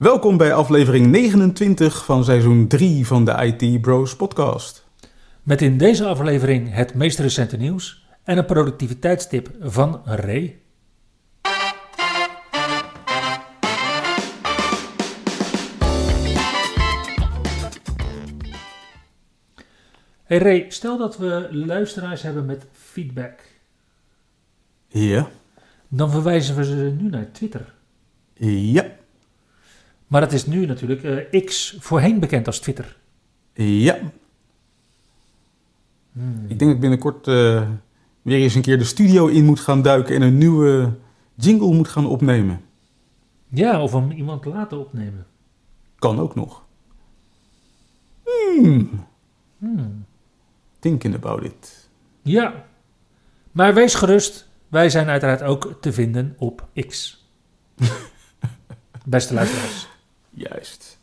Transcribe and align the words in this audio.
Welkom 0.00 0.36
bij 0.36 0.54
aflevering 0.54 1.06
29 1.06 2.04
van 2.04 2.24
seizoen 2.24 2.68
3 2.68 3.06
van 3.06 3.24
de 3.24 3.32
IT 3.32 3.80
Bros 3.80 4.16
podcast. 4.16 4.86
Met 5.42 5.62
in 5.62 5.78
deze 5.78 6.06
aflevering 6.06 6.74
het 6.74 6.94
meest 6.94 7.18
recente 7.18 7.56
nieuws 7.56 8.06
en 8.24 8.38
een 8.38 8.44
productiviteitstip 8.44 9.50
van 9.60 10.02
Ray. 10.04 10.60
Hey 20.24 20.38
Ray, 20.38 20.66
stel 20.68 20.98
dat 20.98 21.18
we 21.18 21.48
luisteraars 21.50 22.22
hebben 22.22 22.46
met 22.46 22.66
feedback. 22.72 23.40
Ja. 24.86 25.28
Dan 25.88 26.10
verwijzen 26.10 26.56
we 26.56 26.64
ze 26.64 26.94
nu 27.00 27.08
naar 27.08 27.30
Twitter. 27.32 27.74
Ja. 28.34 28.98
Maar 30.10 30.20
het 30.20 30.32
is 30.32 30.46
nu 30.46 30.66
natuurlijk 30.66 31.02
eh, 31.02 31.44
X, 31.44 31.76
voorheen 31.78 32.20
bekend 32.20 32.46
als 32.46 32.58
Twitter. 32.58 32.96
Ja. 33.54 33.98
Hmm. 36.12 36.42
Ik 36.42 36.58
denk 36.58 36.60
dat 36.60 36.70
ik 36.70 36.80
binnenkort 36.80 37.26
eh, 37.26 37.68
weer 38.22 38.38
eens 38.38 38.54
een 38.54 38.62
keer 38.62 38.78
de 38.78 38.84
studio 38.84 39.26
in 39.26 39.44
moet 39.44 39.60
gaan 39.60 39.82
duiken 39.82 40.14
en 40.14 40.22
een 40.22 40.38
nieuwe 40.38 40.92
jingle 41.34 41.74
moet 41.74 41.88
gaan 41.88 42.06
opnemen. 42.06 42.60
Ja, 43.48 43.82
of 43.82 43.94
om 43.94 44.10
iemand 44.10 44.42
te 44.42 44.48
laten 44.48 44.78
opnemen. 44.78 45.26
Kan 45.98 46.20
ook 46.20 46.34
nog. 46.34 46.64
Hmm. 48.24 49.06
Hmm. 49.58 50.04
Thinking 50.78 51.14
about 51.14 51.44
it. 51.44 51.88
Ja, 52.22 52.64
maar 53.52 53.74
wees 53.74 53.94
gerust, 53.94 54.48
wij 54.68 54.90
zijn 54.90 55.08
uiteraard 55.08 55.42
ook 55.42 55.76
te 55.80 55.92
vinden 55.92 56.34
op 56.38 56.68
X. 56.86 57.24
Beste 59.04 59.34
luisteraars. 59.34 59.89
Juist. 60.30 60.98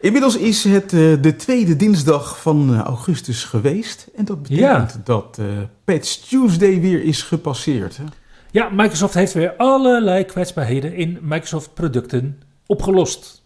Inmiddels 0.00 0.36
is 0.36 0.64
het 0.64 0.92
eh, 0.92 1.22
de 1.22 1.36
tweede 1.36 1.76
dinsdag 1.76 2.40
van 2.40 2.74
eh, 2.74 2.80
augustus 2.80 3.44
geweest. 3.44 4.08
En 4.16 4.24
dat 4.24 4.42
betekent 4.42 5.00
dat 5.04 5.38
eh 5.38 5.46
Patch 5.84 6.16
Tuesday 6.16 6.80
weer 6.80 7.02
is 7.02 7.22
gepasseerd. 7.22 7.96
Hè? 7.96 8.04
Ja, 8.50 8.68
Microsoft 8.68 9.14
heeft 9.14 9.32
weer 9.32 9.56
allerlei 9.56 10.24
kwetsbaarheden 10.24 10.94
in 10.94 11.18
Microsoft 11.22 11.74
producten 11.74 12.42
opgelost. 12.66 13.42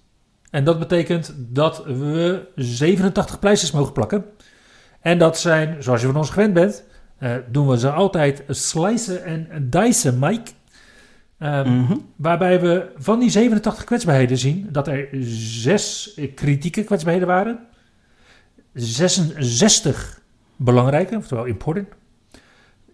En 0.51 0.65
dat 0.65 0.79
betekent 0.79 1.35
dat 1.37 1.85
we 1.85 2.49
87 2.55 3.39
pleisters 3.39 3.71
mogen 3.71 3.93
plakken. 3.93 4.25
En 5.01 5.19
dat 5.19 5.39
zijn, 5.39 5.83
zoals 5.83 6.01
je 6.01 6.07
van 6.07 6.17
ons 6.17 6.31
gewend 6.31 6.55
bent, 6.55 6.85
doen 7.51 7.69
we 7.69 7.79
ze 7.79 7.91
altijd 7.91 8.43
slicen 8.49 9.25
en 9.25 9.71
dicen, 9.71 10.19
Mike. 10.19 10.51
Ehm, 11.41 11.69
Mhm. 11.81 11.97
Waarbij 12.17 12.61
we 12.61 12.91
van 12.97 13.19
die 13.19 13.31
87 13.31 13.85
kwetsbaarheden 13.85 14.39
zien 14.39 14.69
dat 14.71 14.89
er 14.89 15.09
zes 15.13 16.19
kritieke 16.35 16.85
kwetsbaarheden 16.85 17.29
waren. 17.29 17.59
66 18.75 20.21
belangrijke, 20.57 21.17
oftewel 21.17 21.45
important. 21.45 21.89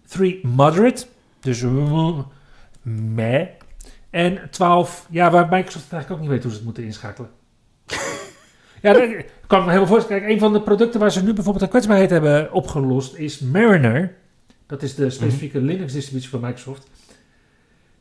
3 0.07 0.47
moderate, 0.47 1.05
dus 1.39 1.63
meh. 2.81 3.47
En 4.09 4.39
12, 4.49 5.07
ja, 5.09 5.31
waar 5.31 5.47
Microsoft 5.49 5.91
eigenlijk 5.91 6.11
ook 6.11 6.19
niet 6.19 6.29
weet 6.29 6.41
hoe 6.41 6.51
ze 6.51 6.57
het 6.57 6.65
moeten 6.65 6.83
inschakelen. 6.83 7.29
ja, 8.83 8.93
dat 8.93 9.01
kan 9.47 9.59
ik 9.59 9.65
me 9.65 9.71
helemaal 9.71 9.87
voorstellen. 9.87 10.21
Kijk, 10.21 10.33
een 10.33 10.39
van 10.39 10.53
de 10.53 10.61
producten 10.61 10.99
waar 10.99 11.11
ze 11.11 11.23
nu 11.23 11.33
bijvoorbeeld 11.33 11.63
een 11.63 11.69
kwetsbaarheid 11.69 12.09
hebben 12.09 12.53
opgelost 12.53 13.15
is 13.15 13.39
Mariner. 13.39 14.15
Dat 14.65 14.83
is 14.83 14.95
de 14.95 15.09
specifieke 15.09 15.61
Linux-distributie 15.61 16.29
van 16.29 16.39
Microsoft. 16.41 16.87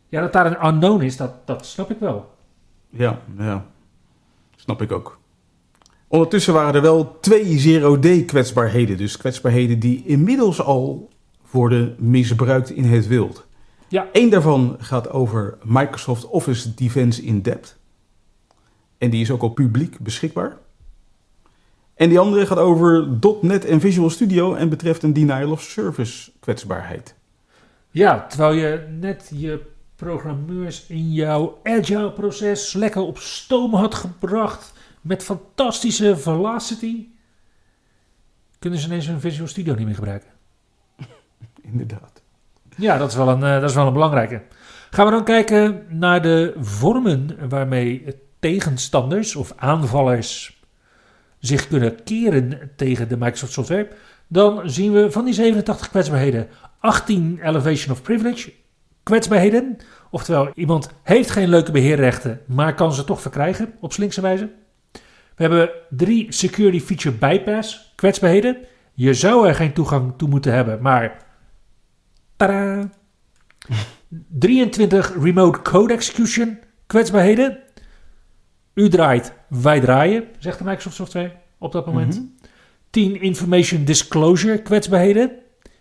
Ja, 0.09 0.21
dat 0.21 0.33
daar 0.33 0.47
een 0.47 0.67
unknown 0.67 1.03
is, 1.03 1.17
dat, 1.17 1.47
dat 1.47 1.67
snap 1.67 1.91
ik 1.91 1.99
wel. 1.99 2.35
Ja, 2.91 3.21
ja. 3.39 3.67
Snap 4.57 4.83
ik 4.83 4.93
ook. 4.93 5.19
Ondertussen 6.09 6.55
waren 6.55 6.75
er 6.75 6.83
wel 6.83 7.21
twee 7.21 7.59
zero-day 7.59 8.23
kwetsbaarheden. 8.23 8.97
Dus 8.97 9.17
kwetsbaarheden 9.17 9.79
die 9.79 10.03
inmiddels 10.07 10.61
al 10.61 11.11
worden 11.51 11.95
misbruikt 11.99 12.71
in 12.71 12.85
het 12.85 13.07
wild. 13.07 13.47
Ja. 13.89 14.07
Eén 14.13 14.31
daarvan 14.31 14.77
gaat 14.79 15.11
over 15.11 15.59
Microsoft 15.63 16.27
Office 16.27 16.75
Defense 16.75 17.23
in 17.23 17.43
Depth. 17.43 17.79
En 18.99 19.11
die 19.11 19.21
is 19.21 19.31
ook 19.31 19.43
al 19.43 19.49
publiek 19.49 19.99
beschikbaar. 19.99 20.57
En 21.95 22.09
die 22.09 22.19
andere 22.19 22.47
gaat 22.47 22.59
over 22.59 23.09
.NET 23.41 23.65
en 23.65 23.81
Visual 23.81 24.11
Studio 24.11 24.55
en 24.55 24.69
betreft 24.69 25.03
een 25.03 25.13
denial 25.13 25.51
of 25.51 25.63
service 25.63 26.31
kwetsbaarheid. 26.41 27.15
Ja, 27.91 28.27
terwijl 28.27 28.53
je 28.53 28.87
net 29.01 29.31
je 29.35 29.61
programmeurs 29.97 30.87
in 30.87 31.13
jouw 31.13 31.61
agile 31.63 32.13
proces 32.13 32.73
lekker 32.73 33.03
op 33.03 33.19
stoom 33.19 33.75
had 33.75 33.95
gebracht 33.95 34.73
met 35.01 35.23
fantastische 35.23 36.17
velocity, 36.17 37.07
kunnen 38.59 38.79
ze 38.79 38.87
ineens 38.87 39.07
hun 39.07 39.21
Visual 39.21 39.49
Studio 39.49 39.75
niet 39.75 39.87
meer 39.87 39.95
gebruiken. 39.95 40.29
Inderdaad. 41.73 42.23
Ja, 42.77 42.99
dat 42.99 43.11
is 43.11 43.17
wel 43.17 43.29
een, 43.29 43.43
eh, 43.43 43.61
dat 43.61 43.71
is 43.71 43.77
wel 43.77 43.87
een 43.87 43.93
belangrijke. 43.93 44.43
Gaan 44.91 45.05
we 45.05 45.13
dan 45.13 45.25
kijken 45.25 45.87
naar 45.89 46.23
de 46.23 46.55
vormen 46.59 47.49
waarmee 47.49 48.15
tegenstanders 48.39 49.37
of 49.37 49.53
aanvallers 49.57 50.61
zich 51.39 51.69
kunnen 51.69 52.03
keren 52.05 52.71
tegen 52.77 53.09
de 53.09 53.17
Microsoft 53.17 53.53
software. 53.53 53.89
Dan 54.27 54.71
zien 54.71 54.93
we 54.93 55.11
van 55.11 55.25
die 55.25 55.35
87 55.35 55.89
kwetsbaarheden 55.89 56.49
18 56.79 57.39
elevation 57.43 57.93
of 57.93 58.03
privilege 58.03 58.53
kwetsbaarheden. 59.07 59.77
Oftewel, 60.11 60.51
iemand 60.55 60.91
heeft 61.03 61.31
geen 61.31 61.49
leuke 61.49 61.73
beheerrechten, 61.73 62.41
maar 62.47 62.75
kan 62.75 62.93
ze 62.93 63.05
toch 63.05 63.21
verkrijgen 63.21 63.75
op 63.81 63.93
slinkse 63.93 64.21
wijze. 64.21 64.51
We 65.37 65.43
hebben 65.43 65.71
drie 65.91 66.33
security 66.33 66.81
feature 66.81 67.15
bypass 67.15 67.93
kwetsbaarheden. 67.95 68.57
Je 68.95 69.15
zou 69.15 69.49
er 69.49 69.55
geen 69.55 69.73
toegang 69.73 70.13
toe 70.17 70.29
moeten 70.29 70.53
hebben, 70.53 70.83
maar 70.83 71.25
Tadaa! 72.37 72.91
23 74.39 75.23
remote 75.23 75.63
code 75.63 75.93
execution 75.93 76.59
kwetsbaarheden. 76.87 77.59
U 78.75 78.89
draait, 78.89 79.33
wij 79.49 79.81
draaien, 79.81 80.25
zegt 80.39 80.59
de 80.59 80.65
Microsoft 80.65 80.97
software 80.97 81.33
op 81.59 81.73
dat 81.73 81.87
moment. 81.87 82.15
Mhm. 82.15 82.25
10 82.91 83.21
information 83.21 83.85
disclosure 83.85 84.63
kwetsbaarheden. 84.63 85.31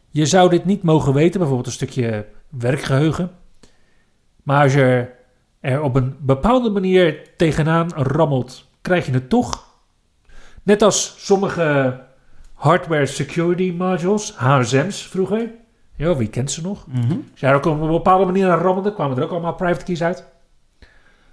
Je 0.10 0.26
zou 0.26 0.50
dit 0.50 0.66
niet 0.66 0.84
mogen 0.84 1.14
weten, 1.14 1.40
bijvoorbeeld 1.40 1.68
een 1.68 1.74
stukje 1.74 2.26
werkgeheugen. 2.58 3.32
Maar 4.44 4.64
als 4.64 4.74
je 4.74 5.08
er 5.60 5.82
op 5.82 5.96
een 5.96 6.16
bepaalde 6.20 6.70
manier 6.70 7.30
tegenaan 7.38 7.92
rammelt, 7.96 8.68
krijg 8.82 9.06
je 9.06 9.12
het 9.12 9.30
toch. 9.30 9.64
Net 10.64 10.82
als 10.82 11.16
sommige 11.18 12.00
hardware 12.54 13.06
security 13.06 13.74
modules, 13.78 14.36
HSM's 14.36 15.08
vroeger. 15.08 15.52
Ja, 15.96 16.16
wie 16.16 16.30
kent 16.30 16.52
ze 16.52 16.62
nog? 16.62 16.88
Mhm. 16.88 17.12
Als 17.32 17.40
jij 17.40 17.50
er 17.50 17.56
ook 17.56 17.66
op 17.66 17.82
een 17.82 17.88
bepaalde 17.88 18.26
manier 18.26 18.50
aan 18.50 18.60
rammelde, 18.60 18.94
kwamen 18.94 19.18
er 19.18 19.24
ook 19.24 19.32
allemaal 19.32 19.54
private 19.54 19.86
keys 19.86 20.04
uit. 20.04 20.26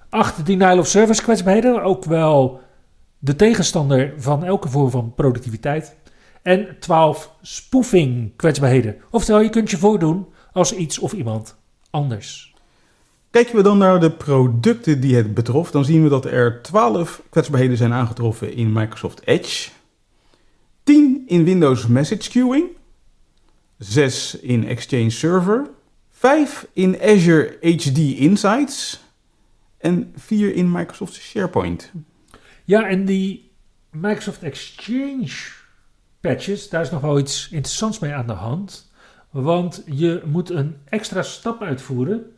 8 0.08 0.46
denial 0.46 0.78
of 0.78 0.86
service 0.86 1.22
kwetsbaarheden, 1.22 1.82
ook 1.82 2.04
wel 2.04 2.60
de 3.18 3.36
tegenstander 3.36 4.12
van 4.16 4.44
elke 4.44 4.68
vorm 4.68 4.90
van 4.90 5.14
productiviteit. 5.14 5.96
En 6.42 6.76
12 6.80 7.32
spoofing 7.42 8.36
kwetsbaarheden. 8.36 8.96
Oftewel, 9.10 9.40
je 9.40 9.48
kunt 9.48 9.70
je 9.70 9.76
voordoen 9.78 10.26
als 10.52 10.74
iets 10.74 10.98
of 10.98 11.12
iemand 11.12 11.56
anders. 11.90 12.54
Kijken 13.30 13.56
we 13.56 13.62
dan 13.62 13.78
naar 13.78 14.00
de 14.00 14.10
producten 14.10 15.00
die 15.00 15.16
het 15.16 15.34
betrof, 15.34 15.70
dan 15.70 15.84
zien 15.84 16.02
we 16.02 16.08
dat 16.08 16.24
er 16.24 16.62
12 16.62 17.22
kwetsbaarheden 17.30 17.76
zijn 17.76 17.92
aangetroffen 17.92 18.54
in 18.54 18.72
Microsoft 18.72 19.26
Edge, 19.26 19.70
10 20.82 21.22
in 21.26 21.44
Windows 21.44 21.86
Message 21.86 22.30
Queuing, 22.30 22.66
6 23.78 24.34
in 24.34 24.66
Exchange 24.66 25.10
Server, 25.10 25.70
5 26.10 26.66
in 26.72 27.00
Azure 27.00 27.56
HD 27.60 27.98
Insights 27.98 29.00
en 29.78 30.12
4 30.16 30.54
in 30.54 30.72
Microsoft 30.72 31.14
SharePoint. 31.14 31.92
Ja, 32.64 32.88
en 32.88 33.04
die 33.04 33.50
Microsoft 33.90 34.42
Exchange 34.42 35.32
patches, 36.20 36.68
daar 36.68 36.82
is 36.82 36.90
nog 36.90 37.00
wel 37.00 37.18
iets 37.18 37.48
interessants 37.50 37.98
mee 37.98 38.12
aan 38.12 38.26
de 38.26 38.32
hand. 38.32 38.91
Want 39.32 39.82
je 39.86 40.22
moet 40.24 40.50
een 40.50 40.76
extra 40.84 41.22
stap 41.22 41.62
uitvoeren 41.62 42.32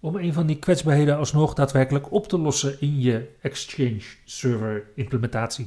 om 0.00 0.16
een 0.16 0.32
van 0.32 0.46
die 0.46 0.58
kwetsbaarheden 0.58 1.18
alsnog 1.18 1.54
daadwerkelijk 1.54 2.12
op 2.12 2.28
te 2.28 2.38
lossen 2.38 2.80
in 2.80 3.00
je 3.00 3.28
Exchange 3.40 4.02
Server 4.24 4.84
implementatie. 4.94 5.66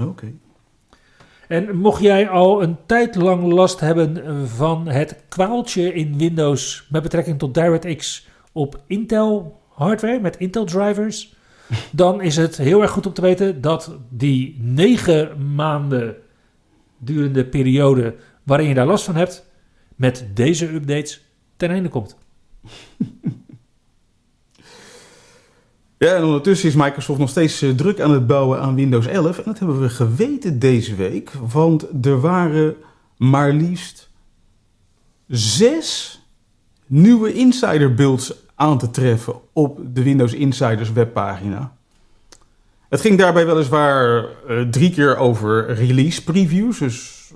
Oké. 0.00 0.32
En 1.48 1.76
mocht 1.76 2.02
jij 2.02 2.28
al 2.28 2.62
een 2.62 2.76
tijd 2.86 3.14
lang 3.14 3.52
last 3.52 3.80
hebben 3.80 4.48
van 4.48 4.88
het 4.88 5.22
kwaaltje 5.28 5.94
in 5.94 6.18
Windows 6.18 6.86
met 6.90 7.02
betrekking 7.02 7.38
tot 7.38 7.54
DirectX 7.54 8.28
op 8.52 8.80
Intel 8.86 9.60
hardware 9.76 10.20
met 10.20 10.36
Intel 10.36 10.64
drivers, 10.64 11.34
dan 11.90 12.20
is 12.20 12.36
het 12.36 12.56
heel 12.56 12.82
erg 12.82 12.90
goed 12.90 13.06
om 13.06 13.12
te 13.12 13.20
weten 13.20 13.60
dat 13.60 13.96
die 14.08 14.56
negen 14.60 15.54
maanden 15.54 16.16
durende 16.98 17.46
periode 17.46 18.14
waarin 18.42 18.68
je 18.68 18.74
daar 18.74 18.86
last 18.86 19.04
van 19.04 19.16
hebt, 19.16 19.45
met 19.96 20.26
deze 20.34 20.74
updates 20.74 21.24
ten 21.56 21.70
einde 21.70 21.88
komt. 21.88 22.16
Ja, 25.98 26.14
en 26.14 26.24
ondertussen 26.24 26.68
is 26.68 26.74
Microsoft 26.74 27.18
nog 27.18 27.28
steeds 27.28 27.62
eh, 27.62 27.70
druk 27.70 28.00
aan 28.00 28.10
het 28.10 28.26
bouwen 28.26 28.60
aan 28.60 28.74
Windows 28.74 29.06
11. 29.06 29.38
En 29.38 29.44
dat 29.44 29.58
hebben 29.58 29.80
we 29.80 29.88
geweten 29.88 30.58
deze 30.58 30.94
week, 30.94 31.30
want 31.30 32.06
er 32.06 32.20
waren 32.20 32.76
maar 33.16 33.52
liefst 33.52 34.10
zes 35.26 36.20
nieuwe 36.86 37.32
insider 37.32 37.94
builds 37.94 38.34
aan 38.54 38.78
te 38.78 38.90
treffen 38.90 39.34
op 39.52 39.80
de 39.94 40.02
Windows 40.02 40.32
Insiders 40.32 40.92
webpagina. 40.92 41.76
Het 42.88 43.00
ging 43.00 43.18
daarbij 43.18 43.46
weliswaar 43.46 44.26
uh, 44.48 44.68
drie 44.68 44.90
keer 44.90 45.16
over 45.16 45.74
release 45.74 46.24
previews, 46.24 46.78
dus 46.78 47.30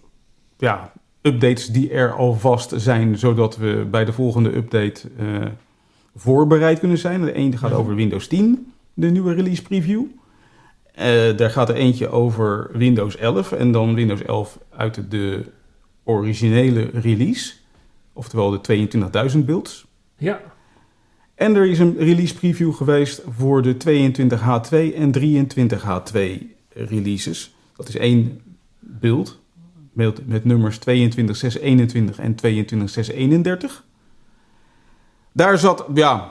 ja, 0.58 0.92
updates 1.22 1.66
die 1.66 1.90
er 1.90 2.12
alvast 2.12 2.72
zijn, 2.76 3.18
zodat 3.18 3.56
we 3.56 3.86
bij 3.90 4.04
de 4.04 4.12
volgende 4.12 4.56
update 4.56 5.08
uh, 5.20 5.46
voorbereid 6.16 6.78
kunnen 6.78 6.98
zijn. 6.98 7.24
De 7.24 7.32
ene 7.32 7.56
gaat 7.56 7.72
over 7.72 7.94
Windows 7.94 8.26
10, 8.26 8.72
de 8.94 9.10
nieuwe 9.10 9.34
release 9.34 9.62
preview. 9.62 10.04
Uh, 10.98 11.36
daar 11.36 11.50
gaat 11.50 11.68
er 11.68 11.74
eentje 11.74 12.08
over 12.08 12.70
Windows 12.72 13.16
11 13.16 13.52
en 13.52 13.72
dan 13.72 13.94
Windows 13.94 14.22
11 14.22 14.58
uit 14.76 15.10
de 15.10 15.44
originele 16.04 16.90
release. 16.92 17.52
Oftewel 18.12 18.50
de 18.50 18.88
22.000 19.32 19.38
builds. 19.44 19.86
Ja. 20.16 20.40
En 21.34 21.54
er 21.54 21.66
is 21.66 21.78
een 21.78 21.96
release 21.98 22.34
preview 22.34 22.74
geweest 22.74 23.22
voor 23.28 23.62
de 23.62 23.74
22H2 23.74 24.94
en 24.94 25.12
23H2 25.20 26.18
releases. 26.68 27.54
Dat 27.76 27.88
is 27.88 27.96
één 27.96 28.40
build 28.78 29.40
met, 29.92 30.26
met 30.26 30.44
nummers 30.44 30.78
22.621 30.78 32.16
en 32.16 32.34
22.631. 32.46 33.88
Daar 35.32 35.58
zat, 35.58 35.86
ja, 35.94 36.30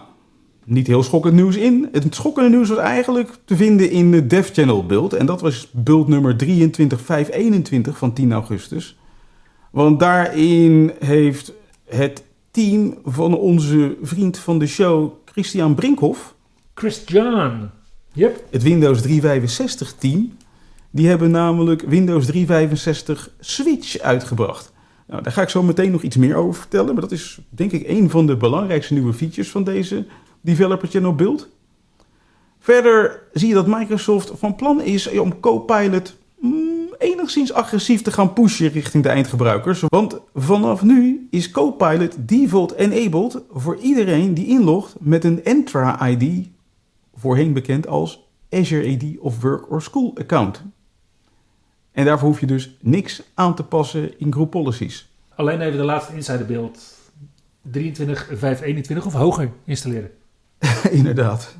niet 0.66 0.88
heel 0.88 1.04
schokkend 1.04 1.34
nieuws 1.34 1.56
in. 1.56 1.90
Het 1.92 2.16
schokkende 2.16 2.50
nieuws 2.50 2.70
was 2.70 2.78
eigenlijk 2.78 3.38
te 3.46 3.56
vinden 3.56 3.92
in 3.92 4.12
de 4.12 4.28
Dev 4.28 4.50
Channel 4.54 4.86
build. 4.86 5.14
En 5.14 5.26
dat 5.26 5.42
was 5.42 5.70
build 5.72 6.08
nummer 6.08 6.38
23521 6.38 7.98
van 7.98 8.14
10 8.14 8.32
augustus. 8.32 8.98
Want 9.72 10.00
daarin 10.00 10.92
heeft 11.00 11.54
het 11.86 12.24
team 12.52 12.98
van 13.06 13.38
onze 13.38 13.98
vriend 14.02 14.38
van 14.38 14.60
de 14.60 14.68
show, 14.68 15.12
Christian 15.26 15.76
Brinkhoff... 15.76 16.38
Christian, 16.74 17.70
yep. 18.14 18.44
Het 18.50 18.64
Windows 18.64 19.02
365 19.02 19.94
team. 19.94 20.38
Die 20.91 21.07
hebben 21.07 21.31
namelijk 21.31 21.81
Windows 21.81 22.25
365 22.25 23.31
Switch 23.39 24.00
uitgebracht. 24.00 24.71
Nou, 25.07 25.21
daar 25.24 25.31
ga 25.31 25.41
ik 25.41 25.50
zo 25.50 25.63
meteen 25.63 25.91
nog 25.91 26.01
iets 26.01 26.18
meer 26.18 26.36
over 26.36 26.59
vertellen. 26.62 26.94
Maar 26.94 27.01
dat 27.01 27.12
is 27.12 27.39
denk 27.50 27.71
ik 27.71 27.88
een 27.88 28.09
van 28.09 28.25
de 28.25 28.38
belangrijkste 28.38 28.94
nieuwe 28.94 29.13
features 29.13 29.50
van 29.50 29.63
deze 29.63 30.06
Developer 30.41 30.88
Channel 30.88 31.15
build. 31.15 31.47
Verder 32.59 33.21
zie 33.33 33.47
je 33.47 33.53
dat 33.53 33.68
Microsoft 33.68 34.31
van 34.36 34.56
plan 34.56 34.81
is 34.81 35.09
om 35.09 35.39
Copilot 35.39 36.15
mm, 36.39 36.94
enigszins 36.97 37.53
agressief 37.53 38.01
te 38.01 38.12
gaan 38.12 38.33
pushen 38.33 38.69
richting 38.69 39.03
de 39.03 39.09
eindgebruikers. 39.09 39.83
Want 39.88 40.19
vanaf 40.33 40.81
nu 40.81 41.27
is 41.30 41.51
Copilot 41.51 42.15
default 42.19 42.71
enabled 42.74 43.41
voor 43.51 43.77
iedereen 43.77 44.33
die 44.33 44.47
inlogt 44.47 44.95
met 45.00 45.24
een 45.24 45.44
Entra 45.44 46.07
ID, 46.07 46.47
voorheen 47.15 47.53
bekend 47.53 47.88
als 47.88 48.27
Azure 48.50 48.95
AD 48.95 49.03
of 49.19 49.41
Work 49.41 49.71
or 49.71 49.81
School 49.81 50.13
account. 50.19 50.63
En 51.91 52.06
daarvoor 52.06 52.27
hoef 52.27 52.39
je 52.39 52.45
dus 52.45 52.77
niks 52.81 53.21
aan 53.33 53.56
te 53.56 53.63
passen 53.63 54.19
in 54.19 54.33
group 54.33 54.50
policies. 54.50 55.09
Alleen 55.36 55.62
even 55.62 55.77
de 55.77 55.86
laatste 55.86 56.15
insiderbeeld 56.15 56.97
23.521 57.77 59.06
of 59.06 59.13
hoger 59.13 59.51
installeren. 59.63 60.12
Inderdaad. 60.91 61.56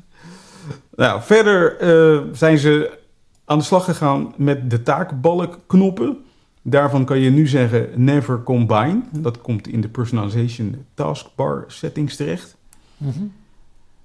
Nou, 0.94 1.22
verder 1.22 1.82
uh, 1.82 2.32
zijn 2.32 2.58
ze 2.58 2.98
aan 3.44 3.58
de 3.58 3.64
slag 3.64 3.84
gegaan 3.84 4.34
met 4.36 4.70
de 4.70 4.82
taakbalkknoppen. 4.82 6.24
Daarvan 6.62 7.04
kan 7.04 7.18
je 7.18 7.30
nu 7.30 7.46
zeggen 7.46 7.88
never 8.04 8.42
combine. 8.42 9.00
Dat 9.12 9.40
komt 9.40 9.68
in 9.68 9.80
de 9.80 9.88
personalization 9.88 10.84
taskbar 10.94 11.64
settings 11.66 12.16
terecht. 12.16 12.56
Mm 12.96 13.12
-hmm. 13.12 13.32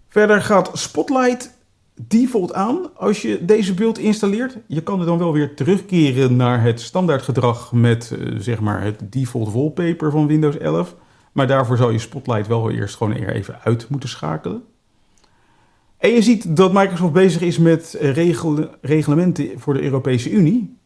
Verder 0.07 0.41
gaat 0.41 0.69
Spotlight 0.73 1.53
default 2.01 2.53
aan 2.53 2.95
als 2.95 3.21
je 3.21 3.45
deze 3.45 3.73
beeld 3.73 3.97
installeert. 3.97 4.57
Je 4.67 4.83
kan 4.83 4.99
er 4.99 5.05
dan 5.05 5.17
wel 5.17 5.33
weer 5.33 5.55
terugkeren 5.55 6.35
naar 6.35 6.61
het 6.61 6.81
standaardgedrag 6.81 7.71
met 7.71 8.13
uh, 8.19 8.39
zeg 8.39 8.59
maar 8.59 8.83
het 8.83 9.11
default 9.11 9.53
wallpaper 9.53 10.11
van 10.11 10.27
Windows 10.27 10.57
11. 10.57 10.95
Maar 11.31 11.47
daarvoor 11.47 11.77
zal 11.77 11.89
je 11.89 11.99
Spotlight 11.99 12.47
wel 12.47 12.71
eerst 12.71 12.95
gewoon 12.95 13.13
even 13.13 13.59
uit 13.63 13.89
moeten 13.89 14.09
schakelen. 14.09 14.63
En 15.97 16.09
je 16.09 16.21
ziet 16.21 16.55
dat 16.55 16.73
Microsoft 16.73 17.13
bezig 17.13 17.41
is 17.41 17.57
met 17.57 17.97
regel 17.99 18.69
reglementen 18.81 19.59
voor 19.59 19.73
de 19.73 19.83
Europese 19.83 20.31
Unie. 20.31 20.77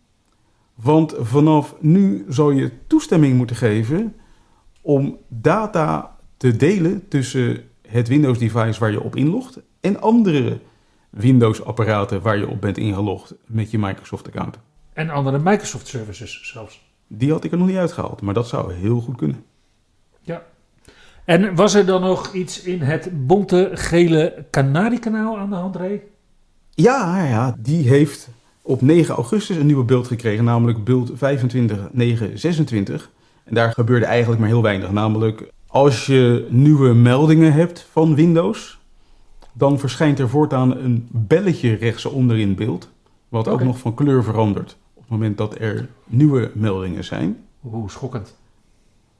Want 0.75 1.15
vanaf 1.19 1.75
nu 1.79 2.25
zal 2.27 2.51
je 2.51 2.71
toestemming 2.87 3.37
moeten 3.37 3.55
geven 3.55 4.15
om 4.81 5.17
data 5.27 6.17
te 6.37 6.55
delen 6.55 7.07
tussen 7.07 7.63
het 7.87 8.07
Windows-device 8.07 8.79
waar 8.79 8.91
je 8.91 9.03
op 9.03 9.15
inlogt 9.15 9.59
en 9.79 10.01
andere 10.01 10.59
Windows-apparaten 11.09 12.21
waar 12.21 12.37
je 12.37 12.47
op 12.47 12.61
bent 12.61 12.77
ingelogd 12.77 13.33
met 13.45 13.71
je 13.71 13.79
Microsoft-account. 13.79 14.59
En 14.93 15.09
andere 15.09 15.39
Microsoft-services 15.39 16.51
zelfs. 16.51 16.87
Die 17.07 17.31
had 17.31 17.43
ik 17.43 17.51
er 17.51 17.57
nog 17.57 17.67
niet 17.67 17.77
uitgehaald, 17.77 18.21
maar 18.21 18.33
dat 18.33 18.47
zou 18.47 18.73
heel 18.73 18.99
goed 18.99 19.15
kunnen. 19.15 19.43
Ja. 20.21 20.43
En 21.25 21.55
was 21.55 21.73
er 21.73 21.85
dan 21.85 22.01
nog 22.01 22.33
iets 22.33 22.61
in 22.61 22.81
het 22.81 23.27
bonte 23.27 23.69
gele 23.73 24.45
Canari-kanaal 24.51 25.37
aan 25.37 25.49
de 25.49 25.55
hand, 25.55 25.75
Ray? 25.75 26.03
Ja, 26.69 27.25
ja, 27.25 27.55
die 27.59 27.89
heeft 27.89 28.29
op 28.61 28.81
9 28.81 29.15
augustus 29.15 29.57
een 29.57 29.65
nieuwe 29.65 29.83
beeld 29.83 30.07
gekregen, 30.07 30.43
namelijk 30.43 30.83
beeld 30.83 31.11
25926. 31.15 33.11
En 33.43 33.53
daar 33.53 33.71
gebeurde 33.71 34.05
eigenlijk 34.05 34.39
maar 34.39 34.49
heel 34.49 34.61
weinig. 34.61 34.91
Namelijk, 34.91 35.51
als 35.67 36.05
je 36.05 36.47
nieuwe 36.49 36.93
meldingen 36.93 37.53
hebt 37.53 37.87
van 37.91 38.15
Windows, 38.15 38.78
dan 39.53 39.79
verschijnt 39.79 40.19
er 40.19 40.29
voortaan 40.29 40.77
een 40.77 41.07
belletje 41.11 41.73
rechtsonder 41.73 42.37
in 42.39 42.55
beeld. 42.55 42.89
Wat 43.29 43.41
okay. 43.41 43.53
ook 43.53 43.63
nog 43.63 43.77
van 43.77 43.93
kleur 43.93 44.23
verandert 44.23 44.77
op 44.93 45.01
het 45.01 45.11
moment 45.11 45.37
dat 45.37 45.59
er 45.59 45.89
nieuwe 46.05 46.51
meldingen 46.53 47.03
zijn. 47.03 47.37
Oeh, 47.65 47.89
schokkend. 47.89 48.37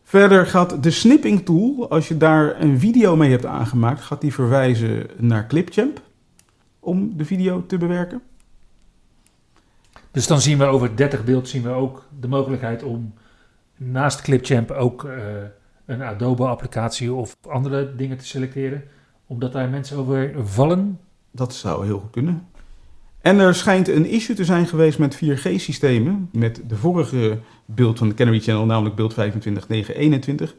Verder 0.03 0.45
gaat 0.45 0.83
de 0.83 0.91
snipping 0.91 1.45
tool, 1.45 1.89
als 1.89 2.07
je 2.07 2.17
daar 2.17 2.61
een 2.61 2.79
video 2.79 3.15
mee 3.15 3.31
hebt 3.31 3.45
aangemaakt, 3.45 4.01
gaat 4.01 4.21
die 4.21 4.33
verwijzen 4.33 5.07
naar 5.17 5.47
Clipchamp 5.47 6.01
om 6.79 7.17
de 7.17 7.25
video 7.25 7.65
te 7.65 7.77
bewerken. 7.77 8.21
Dus 10.11 10.27
dan 10.27 10.41
zien 10.41 10.57
we 10.57 10.65
over 10.65 10.95
30 10.95 11.23
beeld 11.23 11.47
zien 11.47 11.63
we 11.63 11.69
ook 11.69 12.05
de 12.19 12.27
mogelijkheid 12.27 12.83
om 12.83 13.13
naast 13.77 14.21
Clipchamp 14.21 14.71
ook 14.71 15.03
uh, 15.03 15.13
een 15.85 16.01
Adobe 16.01 16.47
applicatie 16.47 17.13
of 17.13 17.37
andere 17.41 17.95
dingen 17.95 18.17
te 18.17 18.25
selecteren 18.25 18.83
omdat 19.29 19.51
daar 19.51 19.69
mensen 19.69 19.97
over 19.97 20.33
vallen? 20.47 20.99
Dat 21.31 21.53
zou 21.53 21.85
heel 21.85 21.99
goed 21.99 22.11
kunnen. 22.11 22.47
En 23.21 23.39
er 23.39 23.55
schijnt 23.55 23.87
een 23.87 24.05
issue 24.05 24.35
te 24.35 24.45
zijn 24.45 24.67
geweest 24.67 24.99
met 24.99 25.15
4G-systemen. 25.15 26.29
Met 26.31 26.61
de 26.67 26.75
vorige 26.75 27.39
beeld 27.65 27.97
van 27.97 28.09
de 28.09 28.13
Canary 28.13 28.39
Channel, 28.39 28.65
namelijk 28.65 28.95
beeld 28.95 29.13
25921. 29.13 30.55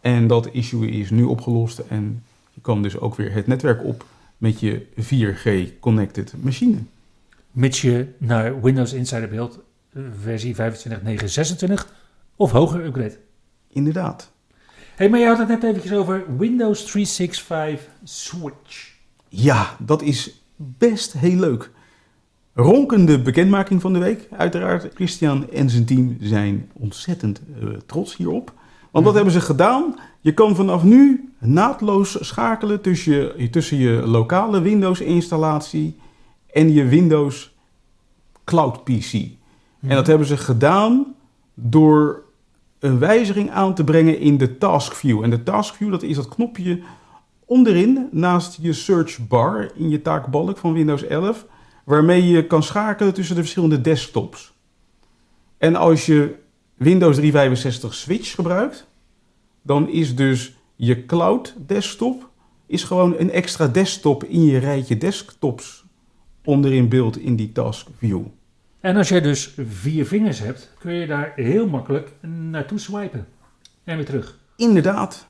En 0.00 0.26
dat 0.26 0.48
issue 0.52 0.90
is 0.90 1.10
nu 1.10 1.22
opgelost. 1.22 1.78
En 1.78 2.22
je 2.50 2.60
kan 2.60 2.82
dus 2.82 2.98
ook 2.98 3.14
weer 3.14 3.32
het 3.32 3.46
netwerk 3.46 3.84
op 3.84 4.04
met 4.38 4.60
je 4.60 4.86
4G-connected 4.96 6.34
machine. 6.40 6.76
Mits 7.50 7.80
je 7.80 8.06
naar 8.18 8.62
Windows 8.62 8.92
Insider 8.92 9.28
beeld 9.28 9.58
versie 10.20 10.54
25926 10.54 11.94
of 12.36 12.50
hoger 12.50 12.84
upgrade. 12.84 13.18
Inderdaad 13.68 14.31
hey, 14.96 15.08
maar 15.10 15.20
je 15.20 15.26
had 15.26 15.38
het 15.38 15.48
net 15.48 15.62
eventjes 15.62 15.92
over 15.92 16.24
Windows 16.38 16.84
365 16.84 17.88
Switch. 18.04 18.90
Ja, 19.28 19.76
dat 19.78 20.02
is 20.02 20.42
best 20.56 21.12
heel 21.12 21.38
leuk. 21.38 21.70
Ronkende 22.54 23.22
bekendmaking 23.22 23.80
van 23.80 23.92
de 23.92 23.98
week. 23.98 24.28
Uiteraard, 24.36 24.94
Christian 24.94 25.50
en 25.50 25.70
zijn 25.70 25.84
team 25.84 26.16
zijn 26.20 26.70
ontzettend 26.72 27.40
uh, 27.62 27.68
trots 27.86 28.16
hierop. 28.16 28.52
Want 28.90 29.04
wat 29.04 29.14
Mhm. 29.14 29.14
hebben 29.24 29.32
ze 29.32 29.46
gedaan? 29.46 29.98
Je 30.20 30.34
kan 30.34 30.54
vanaf 30.56 30.82
nu 30.82 31.32
naadloos 31.38 32.16
schakelen 32.28 32.80
tussen 32.80 33.12
je, 33.12 33.50
tussen 33.50 33.76
je 33.76 33.90
lokale 34.06 34.60
Windows-installatie 34.60 35.96
en 36.52 36.72
je 36.72 36.84
Windows 36.84 37.54
Cloud 38.44 38.84
PC. 38.84 39.12
En 39.80 39.88
dat 39.96 40.06
hebben 40.06 40.26
ze 40.26 40.36
gedaan 40.36 41.14
door 41.54 42.21
een 42.82 42.98
wijziging 42.98 43.50
aan 43.50 43.74
te 43.74 43.84
brengen 43.84 44.18
in 44.18 44.36
de 44.38 44.58
Task 44.58 44.94
View. 44.94 45.22
En 45.22 45.30
de 45.30 45.42
Task 45.42 45.74
View, 45.74 45.90
dat 45.90 46.02
is 46.02 46.16
dat 46.16 46.28
knopje 46.28 46.80
onderin 47.44 48.08
naast 48.10 48.58
je 48.60 48.72
search 48.72 49.26
bar 49.28 49.70
in 49.74 49.88
je 49.88 50.02
taakbalk 50.02 50.58
van 50.58 50.72
Windows 50.72 51.02
11, 51.02 51.46
waarmee 51.84 52.26
je 52.26 52.46
kan 52.46 52.62
schakelen 52.62 53.14
tussen 53.14 53.34
de 53.34 53.40
verschillende 53.40 53.80
desktops. 53.80 54.52
En 55.58 55.76
als 55.76 56.06
je 56.06 56.34
Windows 56.74 57.16
365 57.16 57.94
Switch 57.94 58.34
gebruikt, 58.34 58.86
dan 59.62 59.88
is 59.88 60.16
dus 60.16 60.56
je 60.76 61.06
cloud 61.06 61.54
desktop 61.66 62.30
is 62.66 62.84
gewoon 62.84 63.14
een 63.18 63.30
extra 63.30 63.66
desktop 63.66 64.24
in 64.24 64.44
je 64.44 64.58
rijtje 64.58 64.96
desktops 64.96 65.84
onderin 66.44 66.88
beeld 66.88 67.18
in 67.18 67.36
die 67.36 67.52
Task 67.52 67.88
View. 67.98 68.22
En 68.82 68.96
als 68.96 69.08
jij 69.08 69.20
dus 69.20 69.54
vier 69.68 70.06
vingers 70.06 70.38
hebt, 70.38 70.72
kun 70.78 70.92
je 70.92 71.06
daar 71.06 71.32
heel 71.36 71.68
makkelijk 71.68 72.12
naartoe 72.50 72.78
swipen. 72.78 73.26
En 73.84 73.96
weer 73.96 74.04
terug. 74.04 74.38
Inderdaad. 74.56 75.28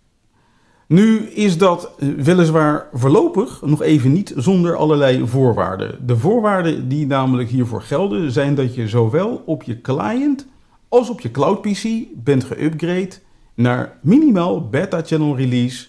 Nu 0.87 1.19
is 1.19 1.59
dat 1.59 1.95
weliswaar 2.17 2.87
voorlopig 2.93 3.63
nog 3.63 3.83
even 3.83 4.13
niet 4.13 4.33
zonder 4.37 4.77
allerlei 4.77 5.27
voorwaarden. 5.27 6.07
De 6.07 6.17
voorwaarden 6.17 6.89
die 6.89 7.07
namelijk 7.07 7.49
hiervoor 7.49 7.83
gelden 7.83 8.33
zijn 8.33 8.55
dat 8.55 8.75
je 8.75 8.89
zowel 8.89 9.43
op 9.47 9.63
je 9.63 9.81
client 9.81 10.47
als 10.89 11.11
op 11.11 11.21
je 11.21 11.31
cloud 11.31 11.61
PC 11.61 11.85
bent 12.15 12.45
geüpgrade 12.45 13.15
naar 13.55 13.99
minimaal 14.03 14.69
beta 14.69 15.03
channel 15.03 15.37
release 15.37 15.87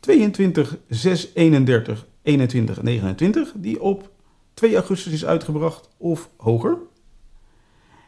22 0.00 0.76
6 0.88 1.30
31 1.34 2.06
21 2.22 2.82
29 2.82 3.52
die 3.56 3.80
op 3.82 4.12
2 4.54 4.74
augustus 4.74 5.12
is 5.12 5.24
uitgebracht 5.24 5.88
of 5.96 6.30
hoger. 6.36 6.78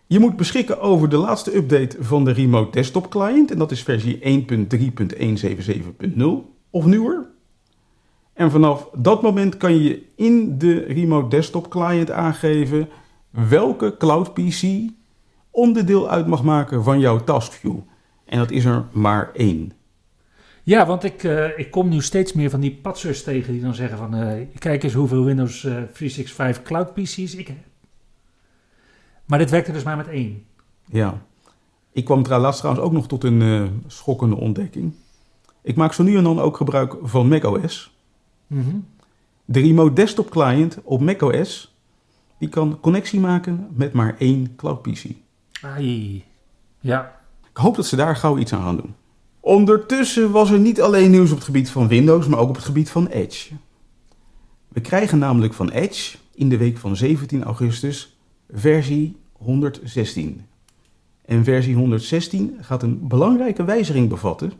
Je 0.06 0.18
moet 0.18 0.36
beschikken 0.36 0.80
over 0.80 1.08
de 1.08 1.16
laatste 1.16 1.56
update 1.56 1.96
van 2.00 2.24
de 2.24 2.32
Remote 2.32 2.70
Desktop 2.70 3.10
Client. 3.10 3.50
En 3.50 3.58
dat 3.58 3.70
is 3.70 3.82
versie 3.82 4.44
1.3.177.0 6.10 6.24
of 6.70 6.84
nieuwer. 6.84 7.28
En 8.32 8.50
vanaf 8.50 8.88
dat 8.92 9.22
moment 9.22 9.56
kan 9.56 9.82
je 9.82 10.02
in 10.16 10.58
de 10.58 10.78
Remote 10.78 11.28
Desktop 11.28 11.68
Client 11.68 12.10
aangeven 12.10 12.88
welke 13.30 13.96
Cloud 13.98 14.34
PC 14.34 14.90
onderdeel 15.50 16.08
uit 16.08 16.26
mag 16.26 16.42
maken 16.42 16.84
van 16.84 17.00
jouw 17.00 17.24
taskview. 17.24 17.76
En 18.24 18.38
dat 18.38 18.50
is 18.50 18.64
er 18.64 18.84
maar 18.92 19.30
één. 19.32 19.72
Ja, 20.66 20.86
want 20.86 21.04
ik, 21.04 21.24
eh, 21.24 21.58
ik 21.58 21.70
kom 21.70 21.88
nu 21.88 22.02
steeds 22.02 22.32
meer 22.32 22.50
van 22.50 22.60
die 22.60 22.78
patsers 22.82 23.22
tegen 23.22 23.52
die 23.52 23.62
dan 23.62 23.74
zeggen 23.74 23.98
van... 23.98 24.14
eh, 24.14 24.46
kijk 24.58 24.82
eens 24.82 24.92
hoeveel 24.92 25.24
Windows 25.24 25.64
eh, 25.64 25.72
365 25.72 26.62
Cloud 26.62 26.94
PC's 26.94 27.34
ik 27.34 27.46
heb. 27.46 27.56
Maar 29.24 29.38
dit 29.38 29.50
werkte 29.50 29.72
dus 29.72 29.82
maar 29.82 29.96
met 29.96 30.08
één. 30.08 30.44
Ja. 30.84 31.22
Ik 31.92 32.04
kwam 32.04 32.24
laatst 32.26 32.58
trouwens 32.60 32.86
ook 32.86 32.92
nog 32.92 33.06
tot 33.08 33.24
een 33.24 33.42
eh, 33.42 33.62
schokkende 33.86 34.36
ontdekking. 34.36 34.92
Ik 35.62 35.76
maak 35.76 35.92
zo 35.92 36.02
nu 36.02 36.16
en 36.16 36.24
dan 36.24 36.40
ook 36.40 36.56
gebruik 36.56 36.96
van 37.02 37.28
macOS. 37.28 37.96
Mhm. 38.46 38.76
De 39.44 39.60
Remote 39.60 39.92
Desktop 39.92 40.30
Client 40.30 40.78
op 40.84 41.00
macOS 41.00 41.76
die 42.38 42.48
kan 42.48 42.80
connectie 42.80 43.20
maken 43.20 43.68
met 43.70 43.92
maar 43.92 44.16
één 44.18 44.56
Cloud 44.56 44.82
PC. 44.82 45.04
Ai. 45.62 46.24
Ja. 46.80 47.20
Ik 47.50 47.56
hoop 47.56 47.76
dat 47.76 47.86
ze 47.86 47.96
daar 47.96 48.16
gauw 48.16 48.38
iets 48.38 48.52
aan 48.52 48.62
gaan 48.62 48.76
doen. 48.76 48.94
Ondertussen 49.46 50.30
was 50.30 50.50
er 50.50 50.58
niet 50.58 50.80
alleen 50.80 51.10
nieuws 51.10 51.30
op 51.30 51.36
het 51.36 51.44
gebied 51.44 51.70
van 51.70 51.88
Windows, 51.88 52.26
maar 52.26 52.38
ook 52.38 52.48
op 52.48 52.54
het 52.54 52.64
gebied 52.64 52.90
van 52.90 53.06
Edge. 53.06 53.54
We 54.68 54.80
krijgen 54.80 55.18
namelijk 55.18 55.54
van 55.54 55.70
Edge 55.70 56.16
in 56.34 56.48
de 56.48 56.56
week 56.56 56.78
van 56.78 56.96
17 56.96 57.44
augustus 57.44 58.16
versie 58.50 59.16
116. 59.32 60.46
En 61.24 61.44
versie 61.44 61.74
116 61.74 62.56
gaat 62.60 62.82
een 62.82 63.08
belangrijke 63.08 63.64
wijziging 63.64 64.08
bevatten, 64.08 64.52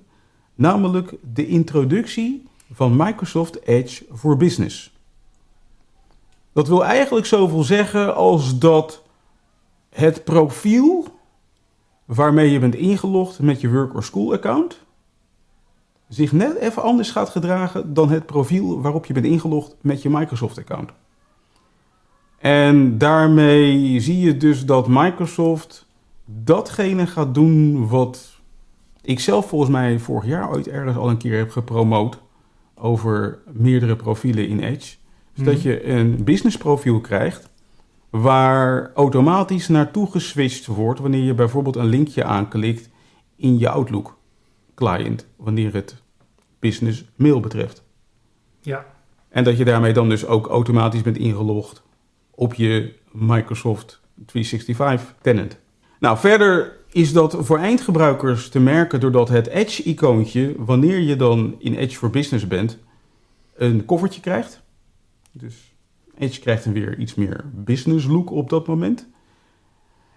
namelijk 0.54 1.14
de 1.34 1.46
introductie 1.46 2.42
van 2.72 2.96
Microsoft 2.96 3.66
Edge 3.66 4.04
voor 4.10 4.36
Business. 4.36 4.92
Dat 6.52 6.68
wil 6.68 6.84
eigenlijk 6.84 7.26
zoveel 7.26 7.62
zeggen 7.62 8.14
als 8.14 8.58
dat 8.58 9.02
het 9.90 10.24
profiel 10.24 11.15
waarmee 12.06 12.50
je 12.50 12.58
bent 12.58 12.74
ingelogd 12.74 13.38
met 13.40 13.60
je 13.60 13.70
work 13.70 13.94
or 13.94 14.02
school 14.02 14.32
account 14.32 14.84
zich 16.08 16.32
net 16.32 16.56
even 16.56 16.82
anders 16.82 17.10
gaat 17.10 17.28
gedragen 17.28 17.94
dan 17.94 18.10
het 18.10 18.26
profiel 18.26 18.80
waarop 18.80 19.06
je 19.06 19.12
bent 19.12 19.26
ingelogd 19.26 19.76
met 19.80 20.02
je 20.02 20.10
Microsoft 20.10 20.58
account. 20.58 20.90
En 22.38 22.98
daarmee 22.98 24.00
zie 24.00 24.20
je 24.20 24.36
dus 24.36 24.64
dat 24.66 24.88
Microsoft 24.88 25.86
datgene 26.24 27.06
gaat 27.06 27.34
doen 27.34 27.88
wat 27.88 28.40
ik 29.02 29.20
zelf 29.20 29.48
volgens 29.48 29.70
mij 29.70 29.98
vorig 29.98 30.26
jaar 30.28 30.50
ooit 30.50 30.68
ergens 30.68 30.96
al 30.96 31.10
een 31.10 31.16
keer 31.16 31.36
heb 31.38 31.50
gepromoot 31.50 32.18
over 32.74 33.38
meerdere 33.52 33.96
profielen 33.96 34.48
in 34.48 34.60
Edge. 34.60 34.96
Dus 35.34 35.44
dat 35.44 35.54
Mhm. 35.54 35.68
je 35.68 35.86
een 35.88 36.24
business 36.24 36.56
profiel 36.56 37.00
krijgt 37.00 37.48
waar 38.20 38.92
automatisch 38.94 39.68
naartoe 39.68 40.10
geswitcht 40.10 40.66
wordt 40.66 41.00
wanneer 41.00 41.22
je 41.22 41.34
bijvoorbeeld 41.34 41.76
een 41.76 41.86
linkje 41.86 42.24
aanklikt 42.24 42.88
in 43.36 43.58
je 43.58 43.68
Outlook 43.68 44.18
client, 44.74 45.26
wanneer 45.36 45.72
het 45.74 46.02
business 46.58 47.04
mail 47.16 47.40
betreft. 47.40 47.84
Ja. 48.60 48.86
En 49.28 49.44
dat 49.44 49.58
je 49.58 49.64
daarmee 49.64 49.92
dan 49.92 50.08
dus 50.08 50.26
ook 50.26 50.46
automatisch 50.46 51.02
bent 51.02 51.16
ingelogd 51.16 51.82
op 52.30 52.54
je 52.54 52.94
Microsoft 53.12 54.00
365 54.26 55.14
tenant. 55.20 55.58
Nou, 56.00 56.18
verder 56.18 56.76
is 56.90 57.12
dat 57.12 57.36
voor 57.38 57.58
eindgebruikers 57.58 58.48
te 58.48 58.60
merken 58.60 59.00
doordat 59.00 59.28
het 59.28 59.46
Edge-icoontje, 59.46 60.54
wanneer 60.56 60.98
je 60.98 61.16
dan 61.16 61.54
in 61.58 61.74
Edge 61.74 61.96
for 61.96 62.10
Business 62.10 62.46
bent, 62.46 62.78
een 63.54 63.84
koffertje 63.84 64.20
krijgt. 64.20 64.62
Dus 65.32 65.75
Edge 66.18 66.40
krijgt 66.40 66.64
een 66.64 66.72
weer 66.72 66.98
iets 66.98 67.14
meer 67.14 67.44
business 67.54 68.06
look 68.06 68.30
op 68.30 68.50
dat 68.50 68.66
moment. 68.66 69.08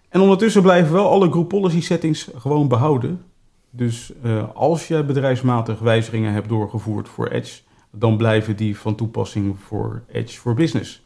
En 0.09 0.21
ondertussen 0.21 0.61
blijven 0.61 0.93
wel 0.93 1.09
alle 1.09 1.29
group 1.29 1.49
policy 1.49 1.81
settings 1.81 2.29
gewoon 2.35 2.67
behouden. 2.67 3.21
Dus 3.69 4.13
eh, 4.23 4.43
als 4.53 4.87
je 4.87 5.03
bedrijfsmatig 5.03 5.79
wijzigingen 5.79 6.33
hebt 6.33 6.49
doorgevoerd 6.49 7.09
voor 7.09 7.27
Edge, 7.27 7.61
dan 7.91 8.17
blijven 8.17 8.55
die 8.55 8.77
van 8.77 8.95
toepassing 8.95 9.59
voor 9.59 10.03
Edge 10.07 10.39
for 10.39 10.53
Business. 10.53 11.03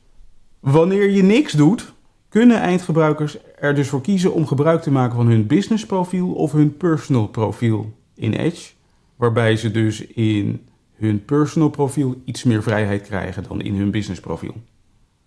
Wanneer 0.60 1.10
je 1.10 1.24
niks 1.24 1.52
doet, 1.52 1.94
kunnen 2.30 2.58
eindgebruikers 2.58 3.38
er 3.60 3.76
dus 3.76 3.90
voor 3.90 4.02
kiezen 4.02 4.34
om 4.34 4.48
gebruik 4.48 4.82
te 4.82 4.92
maken 4.92 5.16
van 5.16 5.28
hun 5.28 5.48
business 5.48 5.86
profiel 5.86 6.32
of 6.32 6.52
hun 6.52 6.78
personal 6.78 7.28
profiel 7.28 7.94
in 8.16 8.34
Edge. 8.34 8.72
Waarbij 9.16 9.56
ze 9.56 9.72
dus 9.72 10.06
in 10.06 10.68
hun 10.94 11.26
personal 11.26 11.70
profiel 11.70 12.22
iets 12.26 12.44
meer 12.44 12.64
vrijheid 12.64 13.02
krijgen 13.02 13.44
dan 13.48 13.62
in 13.62 13.76
hun 13.76 13.92
business 13.92 14.20
profiel. 14.22 14.54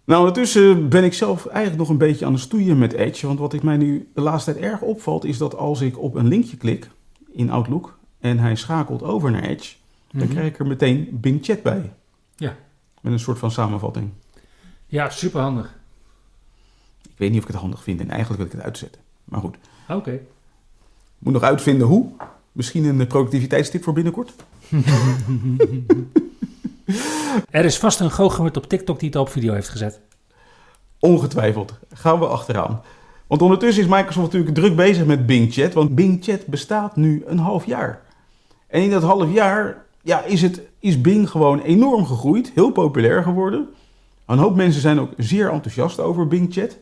Nou, 0.06 0.18
ondertussen 0.20 0.88
ben 0.88 1.04
ik 1.04 1.14
zelf 1.14 1.46
eigenlijk 1.46 1.78
nog 1.78 1.88
een 1.88 1.98
beetje 1.98 2.26
aan 2.26 2.32
het 2.32 2.40
stoeien 2.40 2.78
met 2.78 2.92
Edge. 2.92 3.26
Want 3.26 3.38
wat 3.38 3.52
ik 3.52 3.62
mij 3.62 3.76
nu 3.76 4.08
de 4.14 4.20
laatste 4.20 4.52
tijd 4.52 4.64
erg 4.64 4.80
opvalt, 4.80 5.24
is 5.24 5.38
dat 5.38 5.56
als 5.56 5.80
ik 5.80 5.98
op 5.98 6.14
een 6.14 6.26
linkje 6.28 6.56
klik 6.56 6.90
in 7.32 7.50
Outlook 7.50 7.98
en 8.20 8.38
hij 8.38 8.56
schakelt 8.56 9.02
over 9.02 9.30
naar 9.30 9.42
Edge, 9.42 9.74
dan 10.10 10.20
Mhm. 10.22 10.30
krijg 10.30 10.46
ik 10.48 10.58
er 10.58 10.66
meteen 10.66 11.08
Bing 11.12 11.44
Chat 11.44 11.62
bij. 11.62 11.92
Ja. 12.36 12.56
Met 13.00 13.12
een 13.12 13.18
soort 13.18 13.38
van 13.38 13.50
samenvatting. 13.50 14.10
Ja, 14.86 15.10
superhandig. 15.10 15.74
Ik 17.02 17.12
weet 17.16 17.28
niet 17.30 17.38
of 17.38 17.44
ik 17.46 17.52
het 17.52 17.60
handig 17.60 17.82
vind 17.82 18.00
en 18.00 18.08
eigenlijk 18.10 18.36
wil 18.42 18.46
ik 18.50 18.56
het 18.56 18.62
uitzetten. 18.66 19.00
Maar 19.24 19.40
goed, 19.40 19.56
Oké. 19.88 20.20
moet 21.18 21.32
nog 21.32 21.42
uitvinden 21.42 21.86
hoe. 21.86 22.06
Misschien 22.52 22.84
een 22.84 23.06
productiviteitstip 23.06 23.82
voor 23.82 23.92
binnenkort. 23.92 24.32
Er 27.50 27.64
is 27.64 27.78
vast 27.78 28.00
een 28.00 28.10
goochemert 28.10 28.56
op 28.56 28.66
TikTok 28.66 28.98
die 28.98 29.08
het 29.08 29.18
op 29.18 29.28
video 29.28 29.52
heeft 29.52 29.68
gezet. 29.68 30.00
Ongetwijfeld. 30.98 31.74
Gaan 31.92 32.18
we 32.18 32.26
achteraan. 32.26 32.82
Want 33.26 33.42
ondertussen 33.42 33.82
is 33.82 33.88
Microsoft 33.88 34.26
natuurlijk 34.26 34.54
druk 34.54 34.76
bezig 34.76 35.06
met 35.06 35.26
Bing 35.26 35.52
Chat. 35.52 35.72
Want 35.72 35.94
Bing 35.94 36.24
Chat 36.24 36.46
bestaat 36.46 36.96
nu 36.96 37.22
een 37.26 37.38
half 37.38 37.66
jaar. 37.66 38.02
En 38.66 38.82
in 38.82 38.90
dat 38.90 39.02
half 39.02 39.32
jaar 39.32 39.84
ja, 40.02 40.22
is, 40.22 40.42
het, 40.42 40.62
is 40.78 41.00
Bing 41.00 41.30
gewoon 41.30 41.60
enorm 41.60 42.06
gegroeid. 42.06 42.52
Heel 42.54 42.70
populair 42.70 43.22
geworden. 43.22 43.68
Een 44.26 44.38
hoop 44.38 44.56
mensen 44.56 44.80
zijn 44.80 45.00
ook 45.00 45.12
zeer 45.16 45.50
enthousiast 45.50 46.00
over 46.00 46.28
Bing 46.28 46.52
Chat. 46.52 46.78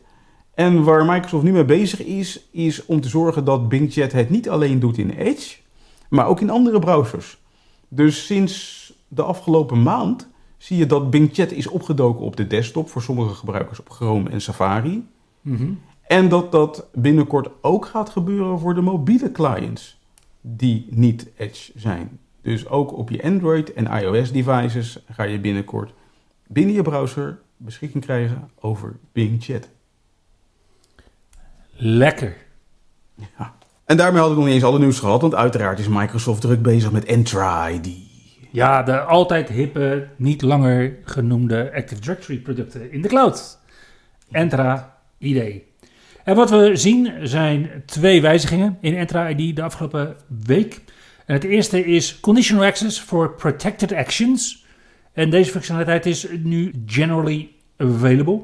En 0.53 0.83
waar 0.83 1.05
Microsoft 1.05 1.43
nu 1.43 1.51
mee 1.51 1.65
bezig 1.65 2.03
is, 2.03 2.47
is 2.51 2.85
om 2.85 3.01
te 3.01 3.09
zorgen 3.09 3.45
dat 3.45 3.69
Bing 3.69 3.93
Chat 3.93 4.11
het 4.11 4.29
niet 4.29 4.49
alleen 4.49 4.79
doet 4.79 4.97
in 4.97 5.09
Edge, 5.09 5.55
maar 6.09 6.27
ook 6.27 6.41
in 6.41 6.49
andere 6.49 6.79
browsers. 6.79 7.37
Dus 7.87 8.25
sinds 8.25 8.84
de 9.07 9.23
afgelopen 9.23 9.83
maand 9.83 10.27
zie 10.57 10.77
je 10.77 10.85
dat 10.85 11.09
Bing 11.09 11.29
Chat 11.33 11.51
is 11.51 11.67
opgedoken 11.67 12.25
op 12.25 12.35
de 12.35 12.47
desktop 12.47 12.89
voor 12.89 13.01
sommige 13.01 13.33
gebruikers 13.33 13.79
op 13.79 13.89
Chrome 13.89 14.29
en 14.29 14.41
Safari. 14.41 15.07
Mhm. 15.41 15.71
En 16.07 16.29
dat 16.29 16.51
dat 16.51 16.87
binnenkort 16.93 17.49
ook 17.61 17.85
gaat 17.85 18.09
gebeuren 18.09 18.59
voor 18.59 18.73
de 18.73 18.81
mobiele 18.81 19.31
clients. 19.31 20.03
die 20.47 20.87
niet 20.89 21.27
Edge 21.37 21.71
zijn. 21.75 22.19
Dus 22.41 22.67
ook 22.67 22.97
op 22.97 23.09
je 23.09 23.23
Android 23.23 23.73
en 23.73 24.01
iOS 24.01 24.31
devices 24.31 25.03
ga 25.09 25.23
je 25.23 25.39
binnenkort 25.39 25.93
binnen 26.47 26.75
je 26.75 26.81
browser 26.81 27.39
beschikking 27.57 28.03
krijgen 28.03 28.49
over 28.59 28.95
Bing 29.11 29.43
Chat. 29.43 29.69
Lekker. 31.71 32.35
Ja. 33.15 33.55
En 33.85 33.97
daarmee 33.97 34.21
had 34.21 34.29
ik 34.29 34.35
nog 34.35 34.45
niet 34.45 34.53
eens 34.53 34.63
alle 34.63 34.79
nieuws 34.79 34.99
gehad, 34.99 35.21
want 35.21 35.35
uiteraard 35.35 35.79
is 35.79 35.87
Microsoft 35.87 36.41
druk 36.41 36.61
bezig 36.61 36.91
met 36.91 37.05
Entra 37.05 37.69
ID. 37.69 37.87
Ja, 38.55 38.83
de 38.83 38.99
altijd 38.99 39.49
hippe, 39.49 40.07
niet 40.15 40.41
langer 40.41 40.97
genoemde 41.03 41.71
Active 41.73 42.01
Directory 42.01 42.39
producten 42.39 42.91
in 42.91 43.01
de 43.01 43.07
cloud. 43.07 43.59
Entra 44.31 44.97
ID. 45.17 45.61
En 46.23 46.35
wat 46.35 46.49
we 46.49 46.75
zien 46.75 47.27
zijn 47.27 47.83
twee 47.85 48.21
wijzigingen 48.21 48.77
in 48.81 48.97
Entra 48.97 49.29
ID 49.29 49.55
de 49.55 49.61
afgelopen 49.61 50.15
week. 50.45 50.81
En 51.25 51.33
het 51.33 51.43
eerste 51.43 51.85
is 51.85 52.19
Conditional 52.19 52.65
Access 52.65 52.99
for 52.99 53.33
Protected 53.33 53.93
Actions. 53.93 54.65
En 55.13 55.29
deze 55.29 55.51
functionaliteit 55.51 56.05
is 56.05 56.27
nu 56.43 56.73
generally 56.85 57.51
available. 57.77 58.41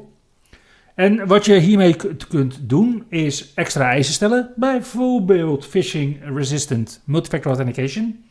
En 0.96 1.28
wat 1.28 1.46
je 1.46 1.60
hiermee 1.60 1.96
kunt 2.30 2.70
doen 2.70 3.06
is 3.10 3.52
extra 3.54 3.90
eisen 3.90 4.14
stellen. 4.14 4.54
Bijvoorbeeld 4.56 5.66
phishing 5.66 6.20
resistant 6.36 7.02
multifactor 7.06 7.52
authentication. 7.52 8.30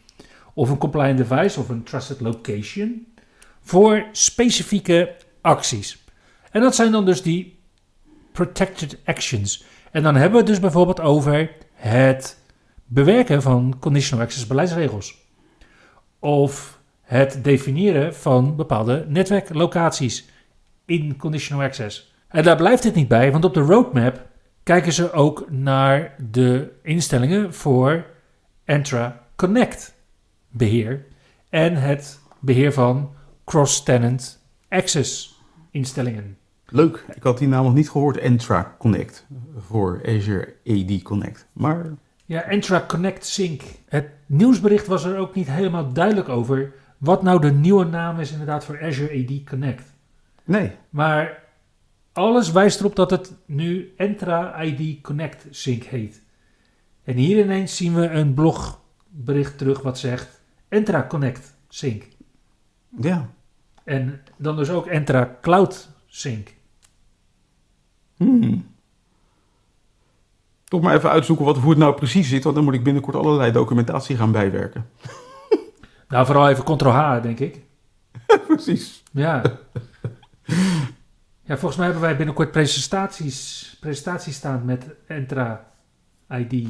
Of 0.54 0.70
een 0.70 0.78
compliant 0.78 1.18
device 1.18 1.60
of 1.60 1.68
een 1.68 1.82
trusted 1.82 2.20
location. 2.20 3.06
Voor 3.60 4.06
specifieke 4.12 5.16
acties. 5.40 6.04
En 6.50 6.60
dat 6.60 6.74
zijn 6.74 6.92
dan 6.92 7.04
dus 7.04 7.22
die 7.22 7.58
protected 8.32 8.98
actions. 9.04 9.64
En 9.90 10.02
dan 10.02 10.14
hebben 10.14 10.32
we 10.32 10.38
het 10.38 10.46
dus 10.46 10.60
bijvoorbeeld 10.60 11.00
over 11.00 11.50
het 11.72 12.38
bewerken 12.84 13.42
van 13.42 13.76
conditional 13.80 14.24
access 14.24 14.46
beleidsregels. 14.46 15.18
Of 16.18 16.80
het 17.02 17.44
definiëren 17.44 18.14
van 18.14 18.56
bepaalde 18.56 19.04
netwerklocaties 19.08 20.28
in 20.84 21.16
conditional 21.16 21.64
access. 21.64 22.14
En 22.28 22.44
daar 22.44 22.56
blijft 22.56 22.84
het 22.84 22.94
niet 22.94 23.08
bij, 23.08 23.32
want 23.32 23.44
op 23.44 23.54
de 23.54 23.60
roadmap 23.60 24.26
kijken 24.62 24.92
ze 24.92 25.12
ook 25.12 25.50
naar 25.50 26.14
de 26.30 26.72
instellingen 26.82 27.54
voor 27.54 28.06
Entra 28.64 29.26
Connect 29.36 29.94
beheer 30.50 31.06
en 31.48 31.76
het 31.76 32.20
beheer 32.38 32.72
van 32.72 33.10
cross-tenant 33.44 34.42
access 34.68 35.40
instellingen. 35.70 36.38
Leuk, 36.66 37.04
ik 37.14 37.22
had 37.22 37.38
die 37.38 37.48
naam 37.48 37.64
nog 37.64 37.74
niet 37.74 37.90
gehoord, 37.90 38.16
Entra 38.16 38.74
Connect, 38.78 39.26
voor 39.58 40.00
Azure 40.06 40.54
AD 40.66 41.02
Connect. 41.02 41.46
Maar 41.52 41.86
Ja, 42.24 42.42
Entra 42.42 42.84
Connect 42.88 43.24
Sync. 43.24 43.62
Het 43.88 44.06
nieuwsbericht 44.26 44.86
was 44.86 45.04
er 45.04 45.18
ook 45.18 45.34
niet 45.34 45.50
helemaal 45.50 45.92
duidelijk 45.92 46.28
over 46.28 46.72
wat 46.98 47.22
nou 47.22 47.40
de 47.40 47.52
nieuwe 47.52 47.84
naam 47.84 48.20
is 48.20 48.30
inderdaad 48.32 48.64
voor 48.64 48.82
Azure 48.82 49.24
AD 49.24 49.44
Connect. 49.44 49.92
nee, 50.44 50.72
Maar 50.90 51.42
alles 52.12 52.52
wijst 52.52 52.80
erop 52.80 52.96
dat 52.96 53.10
het 53.10 53.32
nu 53.46 53.92
Entra 53.96 54.62
ID 54.62 55.00
Connect 55.02 55.46
Sync 55.50 55.82
heet. 55.82 56.22
En 57.04 57.16
hier 57.16 57.44
ineens 57.44 57.76
zien 57.76 57.94
we 57.94 58.08
een 58.08 58.34
blogbericht 58.34 59.58
terug 59.58 59.82
wat 59.82 59.98
zegt 59.98 60.39
Entra 60.70 61.06
Connect 61.06 61.54
Sync. 61.68 62.04
ja. 63.00 63.30
En 63.84 64.20
dan 64.36 64.56
dus 64.56 64.70
ook 64.70 64.86
Entra 64.86 65.36
Cloud 65.40 65.88
Sync. 66.06 66.54
Hmm. 68.16 68.68
Toch 70.64 70.80
maar 70.80 70.94
even 70.94 71.10
uitzoeken 71.10 71.44
wat, 71.44 71.56
hoe 71.56 71.70
het 71.70 71.78
nou 71.78 71.94
precies 71.94 72.28
zit, 72.28 72.42
want 72.44 72.54
dan 72.54 72.64
moet 72.64 72.74
ik 72.74 72.82
binnenkort 72.84 73.16
allerlei 73.16 73.52
documentatie 73.52 74.16
gaan 74.16 74.32
bijwerken. 74.32 74.86
Nou, 76.08 76.26
vooral 76.26 76.48
even 76.48 76.64
Ctrl-H, 76.64 77.22
denk 77.22 77.38
ik. 77.38 77.62
precies. 78.46 79.02
Ja. 79.12 79.42
ja, 81.42 81.56
volgens 81.56 81.76
mij 81.76 81.84
hebben 81.84 82.02
wij 82.02 82.16
binnenkort 82.16 82.50
presentaties, 82.50 83.76
presentaties 83.80 84.36
staan 84.36 84.64
met 84.64 84.86
Entra 85.06 85.72
ID 86.28 86.68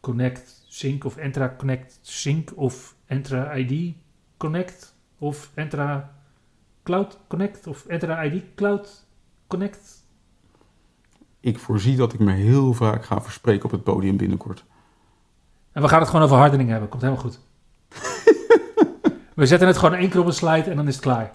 Connect 0.00 0.55
Sync 0.76 1.04
of 1.04 1.16
Entra 1.16 1.56
Connect 1.56 1.98
Sync 2.02 2.52
of 2.56 2.94
Entra 3.06 3.56
ID 3.56 3.94
Connect 4.36 4.94
of 5.18 5.50
Entra 5.54 6.12
Cloud 6.82 7.18
Connect 7.28 7.66
of 7.66 7.86
Entra 7.86 8.24
ID 8.24 8.42
Cloud 8.54 9.06
Connect. 9.46 10.04
Ik 11.40 11.58
voorzie 11.58 11.96
dat 11.96 12.12
ik 12.12 12.18
me 12.18 12.32
heel 12.32 12.72
vaak 12.72 13.04
ga 13.04 13.20
verspreken 13.20 13.64
op 13.64 13.70
het 13.70 13.82
podium 13.82 14.16
binnenkort. 14.16 14.64
En 15.72 15.82
we 15.82 15.88
gaan 15.88 16.00
het 16.00 16.08
gewoon 16.08 16.24
over 16.24 16.36
hardening 16.36 16.68
hebben. 16.68 16.88
Komt 16.88 17.02
helemaal 17.02 17.22
goed. 17.22 17.40
we 19.34 19.46
zetten 19.46 19.68
het 19.68 19.76
gewoon 19.76 19.98
één 19.98 20.10
keer 20.10 20.20
op 20.20 20.26
een 20.26 20.32
slide 20.32 20.70
en 20.70 20.76
dan 20.76 20.88
is 20.88 20.94
het 20.94 21.04
klaar. 21.04 21.30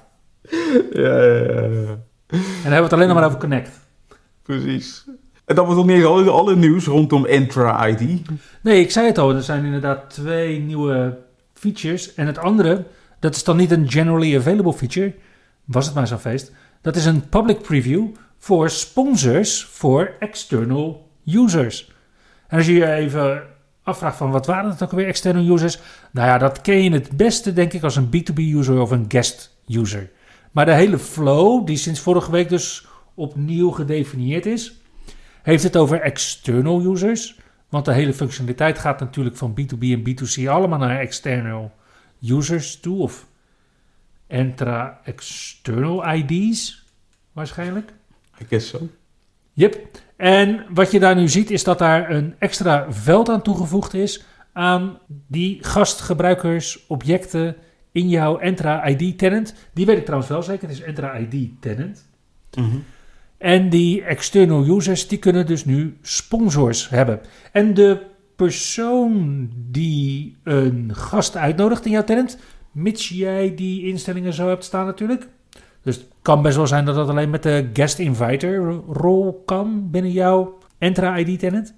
Ja, 0.91 1.23
ja, 1.23 1.61
ja. 1.61 1.99
En 2.27 2.41
dan 2.61 2.71
hebben 2.71 2.77
we 2.77 2.83
het 2.83 2.93
alleen 2.93 3.07
nog 3.07 3.17
maar 3.17 3.25
over 3.25 3.39
Connect. 3.39 3.79
precies. 4.41 5.05
En 5.45 5.55
dat 5.55 5.65
was 5.65 5.75
nog 5.75 5.85
niet 5.85 6.05
alle, 6.05 6.55
nieuws 6.55 6.85
rondom 6.85 7.25
Entra 7.25 7.87
ID. 7.87 8.21
Nee, 8.61 8.81
ik 8.81 8.91
zei 8.91 9.07
het 9.07 9.17
al. 9.17 9.35
Er 9.35 9.43
zijn 9.43 9.65
inderdaad 9.65 10.09
twee 10.09 10.59
nieuwe 10.59 11.17
features. 11.53 12.13
En 12.13 12.27
het 12.27 12.37
andere, 12.37 12.85
dat 13.19 13.35
is 13.35 13.43
dan 13.43 13.57
niet 13.57 13.71
een 13.71 13.91
generally 13.91 14.37
available 14.37 14.73
feature. 14.73 15.13
Was 15.65 15.85
het 15.85 15.95
maar 15.95 16.07
zo'n 16.07 16.17
feest. 16.17 16.51
Dat 16.81 16.95
is 16.95 17.05
een 17.05 17.29
public 17.29 17.61
preview 17.61 18.07
voor 18.37 18.69
sponsors 18.69 19.65
voor 19.65 20.11
external 20.19 21.09
users. 21.25 21.91
En 22.47 22.57
als 22.57 22.65
je 22.65 22.73
je 22.73 22.93
even 22.93 23.43
afvraagt 23.83 24.17
van 24.17 24.31
wat 24.31 24.45
waren 24.45 24.69
het 24.69 24.83
ook 24.83 24.91
alweer 24.91 25.07
external 25.07 25.53
users? 25.53 25.79
Nou 26.11 26.27
ja, 26.27 26.37
dat 26.37 26.61
ken 26.61 26.83
je 26.83 26.91
het 26.91 27.17
beste 27.17 27.53
denk 27.53 27.73
ik 27.73 27.83
als 27.83 27.95
een 27.95 28.07
B2B 28.07 28.37
user 28.37 28.79
of 28.79 28.91
een 28.91 29.05
guest 29.07 29.57
user. 29.67 30.09
Maar 30.51 30.65
de 30.65 30.73
hele 30.73 30.99
flow, 30.99 31.65
die 31.65 31.77
sinds 31.77 31.99
vorige 31.99 32.31
week 32.31 32.49
dus 32.49 32.85
opnieuw 33.15 33.69
gedefinieerd 33.69 34.45
is, 34.45 34.80
heeft 35.43 35.63
het 35.63 35.77
over 35.77 36.01
external 36.01 36.91
users. 36.91 37.39
Want 37.69 37.85
de 37.85 37.93
hele 37.93 38.13
functionaliteit 38.13 38.79
gaat 38.79 38.99
natuurlijk 38.99 39.37
van 39.37 39.51
B2B 39.61 39.79
en 39.79 40.03
B2C 40.09 40.47
allemaal 40.47 40.79
naar 40.79 40.99
external 40.99 41.71
users 42.21 42.79
toe. 42.79 43.01
Of 43.01 43.29
Entra 44.27 45.01
external 45.03 46.13
IDs 46.13 46.85
waarschijnlijk. 47.31 47.93
I 48.41 48.45
guess 48.49 48.69
so. 48.69 48.89
Yep. 49.53 49.99
En 50.15 50.65
wat 50.73 50.91
je 50.91 50.99
daar 50.99 51.15
nu 51.15 51.27
ziet 51.27 51.51
is 51.51 51.63
dat 51.63 51.79
daar 51.79 52.09
een 52.09 52.35
extra 52.39 52.91
veld 52.91 53.29
aan 53.29 53.41
toegevoegd 53.41 53.93
is 53.93 54.23
aan 54.53 54.99
die 55.27 55.63
gastgebruikers 55.63 56.87
objecten 56.87 57.55
in 57.91 58.09
jouw 58.09 58.37
Entra 58.37 58.87
ID 58.87 59.17
tenant. 59.17 59.53
Die 59.73 59.85
weet 59.85 59.97
ik 59.97 60.03
trouwens 60.03 60.31
wel 60.31 60.43
zeker, 60.43 60.67
het 60.67 60.77
is 60.77 60.83
Entra 60.83 61.17
ID 61.17 61.61
tenant. 61.61 62.09
Mhm. 62.53 62.77
En 63.41 63.69
die 63.69 64.03
external 64.03 64.65
users, 64.65 65.07
die 65.07 65.17
kunnen 65.17 65.45
dus 65.45 65.65
nu 65.65 65.97
sponsors 66.01 66.89
hebben. 66.89 67.21
En 67.51 67.73
de 67.73 68.01
persoon 68.35 69.49
die 69.55 70.37
een 70.43 70.91
gast 70.95 71.37
uitnodigt 71.37 71.85
in 71.85 71.91
jouw 71.91 72.03
tenant, 72.03 72.39
mits 72.71 73.09
jij 73.09 73.55
die 73.55 73.87
instellingen 73.87 74.33
zo 74.33 74.47
hebt 74.47 74.63
staan 74.63 74.85
natuurlijk. 74.85 75.27
Dus 75.81 75.95
het 75.95 76.05
kan 76.21 76.41
best 76.41 76.55
wel 76.55 76.67
zijn 76.67 76.85
dat 76.85 76.95
dat 76.95 77.09
alleen 77.09 77.29
met 77.29 77.43
de 77.43 77.69
guest 77.73 77.99
inviter 77.99 78.81
rol 78.87 79.41
kan 79.45 79.89
binnen 79.91 80.11
jouw 80.11 80.57
Entra 80.77 81.17
ID 81.17 81.39
tenant. 81.39 81.73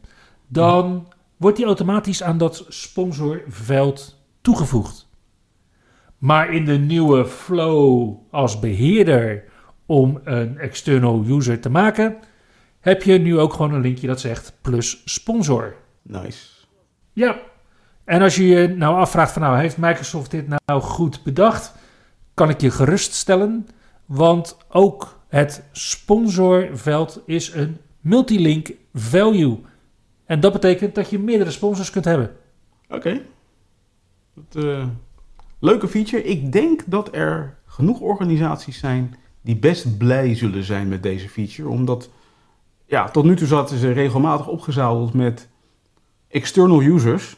Dan 0.48 1.08
wordt 1.38 1.58
die 1.58 1.66
automatisch 1.66 2.24
aan 2.24 2.38
dat 2.38 2.66
sponsorveld 2.68 4.20
toegevoegd. 4.42 5.10
Maar 6.18 6.54
in 6.54 6.66
de 6.66 6.78
nieuwe 6.78 7.26
flow 7.26 8.16
als 8.32 8.60
beheerder 8.60 9.52
om 9.94 10.20
een 10.24 10.58
external 10.58 11.24
user 11.28 11.60
te 11.60 11.70
maken, 11.70 12.16
heb 12.80 13.04
je 13.04 13.18
nu 13.18 13.40
ook 13.40 13.54
gewoon 13.54 13.74
een 13.74 13.82
linkje 13.82 14.08
dat 14.08 14.20
zegt 14.20 14.54
plus 14.62 15.02
sponsor. 15.06 15.76
Nice. 16.02 16.48
Ja, 17.12 17.40
en 18.04 18.22
als 18.22 18.36
je 18.36 18.46
je 18.46 18.68
nou 18.68 18.96
afvraagt 18.96 19.32
van 19.32 19.42
nou, 19.42 19.58
heeft 19.58 19.78
Microsoft 19.78 20.32
dit 20.32 20.48
nou 20.48 20.82
goed 20.82 21.24
bedacht? 21.24 21.74
Kan 22.34 22.50
ik 22.50 22.62
je 22.62 22.72
geruststellen, 22.72 23.68
want 24.06 24.58
ook 24.70 25.20
het 25.28 25.64
sponsorveld 25.72 27.22
is 27.26 27.54
een 27.54 27.78
multilink 28.00 28.72
value. 28.94 29.60
En 30.26 30.40
dat 30.40 30.54
betekent 30.54 30.96
dat 30.96 31.10
je 31.10 31.20
meerdere 31.20 31.52
sponsors 31.52 31.90
kunt 31.90 32.06
hebben. 32.06 32.32
Oké. 32.90 33.22
Eh, 34.54 34.88
leuke 35.60 35.88
feature. 35.88 36.24
Ik 36.24 36.52
denk 36.52 36.82
dat 36.86 37.16
er 37.16 37.58
genoeg 37.66 38.00
organisaties 38.00 38.80
zijn 38.80 39.16
die 39.44 39.56
best 39.56 39.98
blij 39.98 40.36
zullen 40.36 40.64
zijn 40.64 40.88
met 40.88 41.04
deze 41.04 41.30
feature. 41.30 41.70
Omdat, 41.70 42.10
ja, 42.86 43.10
tot 43.10 43.24
nu 43.24 43.36
toe 43.36 43.48
zaten 43.48 43.78
ze 43.78 43.92
regelmatig 43.92 44.48
opgezadeld 44.48 45.14
met 45.14 45.50
external 46.28 46.82
users. 46.82 47.38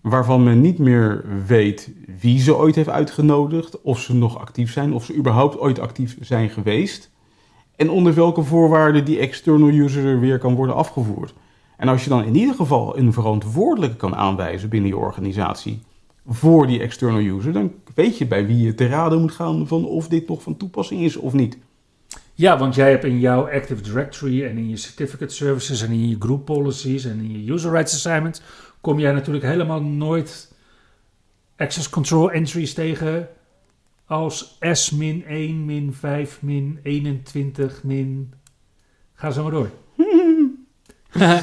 Waarvan 0.00 0.42
men 0.42 0.60
niet 0.60 0.78
meer 0.78 1.24
weet 1.46 1.90
wie 2.20 2.40
ze 2.40 2.56
ooit 2.56 2.74
heeft 2.74 2.88
uitgenodigd. 2.88 3.80
Of 3.80 4.00
ze 4.00 4.14
nog 4.14 4.38
actief 4.38 4.72
zijn. 4.72 4.92
Of 4.92 5.04
ze 5.04 5.14
überhaupt 5.14 5.58
ooit 5.58 5.78
actief 5.78 6.16
zijn 6.20 6.50
geweest. 6.50 7.10
En 7.76 7.90
onder 7.90 8.14
welke 8.14 8.42
voorwaarden 8.42 9.04
die 9.04 9.18
external 9.18 9.68
user 9.68 10.06
er 10.06 10.20
weer 10.20 10.38
kan 10.38 10.54
worden 10.54 10.74
afgevoerd. 10.74 11.34
En 11.76 11.88
als 11.88 12.04
je 12.04 12.10
dan 12.10 12.24
in 12.24 12.36
ieder 12.36 12.54
geval 12.54 12.98
een 12.98 13.12
verantwoordelijke 13.12 13.96
kan 13.96 14.16
aanwijzen 14.16 14.68
binnen 14.68 14.90
je 14.90 14.96
organisatie 14.96 15.80
voor 16.28 16.66
die 16.66 16.80
external 16.80 17.20
user, 17.20 17.52
dan 17.52 17.72
weet 17.94 18.18
je 18.18 18.26
bij 18.26 18.46
wie 18.46 18.64
je 18.64 18.74
te 18.74 18.86
raden 18.86 19.20
moet 19.20 19.32
gaan 19.32 19.66
van 19.66 19.84
of 19.84 20.08
dit 20.08 20.28
nog 20.28 20.42
van 20.42 20.56
toepassing 20.56 21.00
is 21.00 21.16
of 21.16 21.32
niet. 21.32 21.58
Ja, 22.34 22.58
want 22.58 22.74
jij 22.74 22.90
hebt 22.90 23.04
in 23.04 23.18
jouw 23.18 23.50
Active 23.50 23.82
Directory 23.82 24.44
en 24.44 24.56
in 24.56 24.68
je 24.68 24.76
certificate 24.76 25.34
services 25.34 25.82
en 25.82 25.90
in 25.90 26.08
je 26.08 26.16
group 26.18 26.44
policies 26.44 27.04
en 27.04 27.20
in 27.20 27.44
je 27.44 27.52
user 27.52 27.70
rights 27.70 27.94
assignments 27.94 28.42
kom 28.80 28.98
jij 28.98 29.12
natuurlijk 29.12 29.44
helemaal 29.44 29.82
nooit 29.82 30.54
access 31.56 31.88
control 31.88 32.30
entries 32.30 32.74
tegen 32.74 33.28
als 34.06 34.58
S-1, 34.60 34.96
5, 35.90 36.40
21, 36.82 37.82
min... 37.82 38.32
Ga 39.14 39.30
zo 39.30 39.42
maar 39.42 39.52
door. 39.52 39.70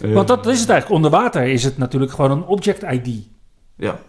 Want 0.14 0.28
dat 0.28 0.46
is 0.46 0.60
het 0.60 0.68
eigenlijk. 0.68 0.90
Onder 0.90 1.10
water 1.10 1.42
is 1.42 1.64
het 1.64 1.78
natuurlijk 1.78 2.12
gewoon 2.12 2.30
een 2.30 2.44
object 2.44 2.82
ID. 2.82 3.26
Ja, 3.76 4.00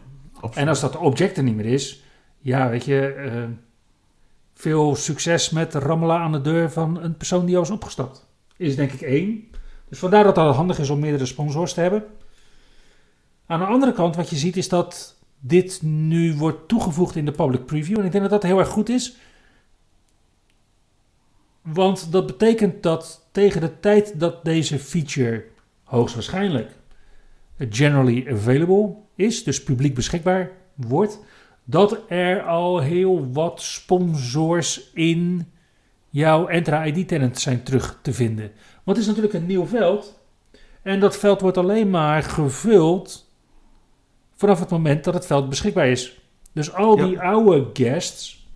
En 0.53 0.67
als 0.67 0.79
dat 0.79 0.97
object 0.97 1.37
er 1.37 1.43
niet 1.43 1.55
meer 1.55 1.65
is, 1.65 2.03
ja, 2.39 2.69
weet 2.69 2.85
je, 2.85 3.07
eh, 3.07 3.43
veel 4.53 4.95
succes 4.95 5.49
met 5.49 5.73
rammelen 5.73 6.17
aan 6.17 6.31
de 6.31 6.41
deur 6.41 6.71
van 6.71 7.03
een 7.03 7.17
persoon 7.17 7.45
die 7.45 7.55
al 7.55 7.61
is 7.61 7.69
opgestapt. 7.69 8.27
Is 8.57 8.75
denk 8.75 8.91
ik 8.91 9.01
één. 9.01 9.49
Dus 9.89 9.99
vandaar 9.99 10.23
dat 10.23 10.35
het 10.35 10.55
handig 10.55 10.79
is 10.79 10.89
om 10.89 10.99
meerdere 10.99 11.25
sponsors 11.25 11.73
te 11.73 11.81
hebben. 11.81 12.03
Aan 13.45 13.59
de 13.59 13.65
andere 13.65 13.93
kant, 13.93 14.15
wat 14.15 14.29
je 14.29 14.35
ziet, 14.35 14.57
is 14.57 14.69
dat 14.69 15.19
dit 15.39 15.81
nu 15.81 16.35
wordt 16.35 16.67
toegevoegd 16.67 17.15
in 17.15 17.25
de 17.25 17.31
public 17.31 17.65
preview. 17.65 17.99
En 17.99 18.05
ik 18.05 18.11
denk 18.11 18.23
dat 18.23 18.41
dat 18.41 18.43
heel 18.43 18.59
erg 18.59 18.67
goed 18.67 18.89
is. 18.89 19.15
Want 21.61 22.11
dat 22.11 22.25
betekent 22.25 22.83
dat 22.83 23.27
tegen 23.31 23.61
de 23.61 23.79
tijd 23.79 24.19
dat 24.19 24.45
deze 24.45 24.79
feature 24.79 25.45
hoogstwaarschijnlijk 25.83 26.71
generally 27.69 28.27
available 28.31 28.95
is, 29.15 29.43
dus 29.43 29.63
publiek 29.63 29.95
beschikbaar 29.95 30.51
wordt, 30.75 31.19
dat 31.63 31.99
er 32.07 32.43
al 32.43 32.79
heel 32.79 33.31
wat 33.31 33.61
sponsors 33.61 34.91
in 34.93 35.47
jouw 36.09 36.47
Entra 36.47 36.85
ID 36.85 37.07
tenant 37.07 37.39
zijn 37.39 37.63
terug 37.63 37.99
te 38.01 38.13
vinden. 38.13 38.51
Want 38.83 38.97
het 38.97 38.97
is 38.97 39.05
natuurlijk 39.05 39.33
een 39.33 39.45
nieuw 39.45 39.65
veld. 39.65 40.19
En 40.81 40.99
dat 40.99 41.17
veld 41.17 41.41
wordt 41.41 41.57
alleen 41.57 41.89
maar 41.89 42.23
gevuld 42.23 43.29
vanaf 44.35 44.59
het 44.59 44.69
moment 44.69 45.03
dat 45.03 45.13
het 45.13 45.25
veld 45.25 45.49
beschikbaar 45.49 45.87
is. 45.87 46.21
Dus 46.53 46.73
al 46.73 46.95
die 46.95 47.19
oude 47.19 47.69
guests, 47.73 48.47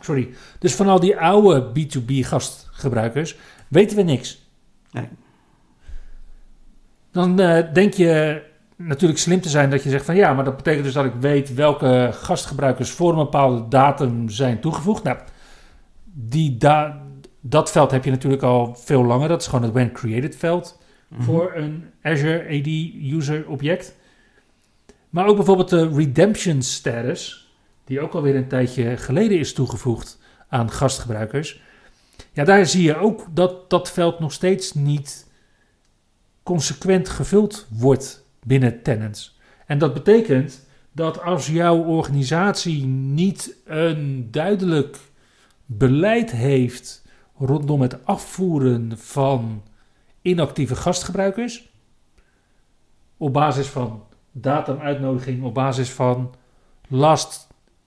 sorry, 0.00 0.28
dus 0.58 0.74
van 0.74 0.88
al 0.88 1.00
die 1.00 1.18
oude 1.18 1.68
B2B 1.68 2.12
gastgebruikers 2.20 3.36
weten 3.68 3.96
we 3.96 4.02
niks. 4.02 4.48
Nee. 4.90 5.08
Dan 7.12 7.40
eh, 7.40 7.72
denk 7.72 7.94
je 7.94 8.42
natuurlijk 8.76 9.20
slim 9.20 9.40
te 9.40 9.48
zijn 9.48 9.70
dat 9.70 9.82
je 9.82 9.90
zegt 9.90 10.04
van 10.04 10.16
ja, 10.16 10.32
maar 10.34 10.44
dat 10.44 10.56
betekent 10.56 10.84
dus 10.84 10.92
dat 10.92 11.04
ik 11.04 11.14
weet 11.20 11.54
welke 11.54 12.08
gastgebruikers 12.12 12.90
voor 12.90 13.10
een 13.10 13.16
bepaalde 13.16 13.68
datum 13.68 14.28
zijn 14.28 14.60
toegevoegd. 14.60 15.02
Nou, 15.02 15.18
die 16.12 16.56
da 16.56 17.02
dat 17.40 17.70
veld 17.70 17.90
heb 17.90 18.04
je 18.04 18.10
natuurlijk 18.10 18.42
al 18.42 18.74
veel 18.74 19.04
langer. 19.04 19.28
Dat 19.28 19.40
is 19.40 19.46
gewoon 19.46 19.64
het 19.64 19.72
when 19.72 19.92
created 19.92 20.36
veld 20.36 20.78
Mhm. 21.08 21.22
voor 21.22 21.52
een 21.54 21.84
Azure 22.02 22.58
AD 22.58 22.66
user 23.14 23.48
object. 23.48 23.96
Maar 25.08 25.26
ook 25.26 25.36
bijvoorbeeld 25.36 25.68
de 25.68 25.88
redemption 25.88 26.62
status, 26.62 27.50
die 27.84 28.00
ook 28.00 28.14
alweer 28.14 28.36
een 28.36 28.48
tijdje 28.48 28.96
geleden 28.96 29.38
is 29.38 29.52
toegevoegd 29.52 30.18
aan 30.48 30.70
gastgebruikers. 30.70 31.60
Ja, 32.32 32.44
daar 32.44 32.66
zie 32.66 32.82
je 32.82 32.96
ook 32.96 33.26
dat 33.30 33.70
dat 33.70 33.90
veld 33.90 34.20
nog 34.20 34.32
steeds 34.32 34.74
niet 34.74 35.26
consequent 36.50 37.08
gevuld 37.08 37.66
wordt 37.68 38.26
binnen 38.44 38.82
tenants. 38.82 39.38
En 39.66 39.78
dat 39.78 39.94
betekent 39.94 40.66
dat 40.92 41.22
als 41.22 41.46
jouw 41.46 41.78
organisatie 41.84 42.86
niet 42.86 43.56
een 43.64 44.28
duidelijk 44.30 44.98
beleid 45.66 46.30
heeft 46.30 47.04
rondom 47.38 47.80
het 47.80 48.04
afvoeren 48.04 48.98
van 48.98 49.62
inactieve 50.22 50.76
gastgebruikers, 50.76 51.70
op 53.16 53.32
basis 53.32 53.66
van 53.66 54.02
datumuitnodiging, 54.32 55.42
op 55.42 55.54
basis 55.54 55.90
van 55.90 56.34
last 56.88 57.46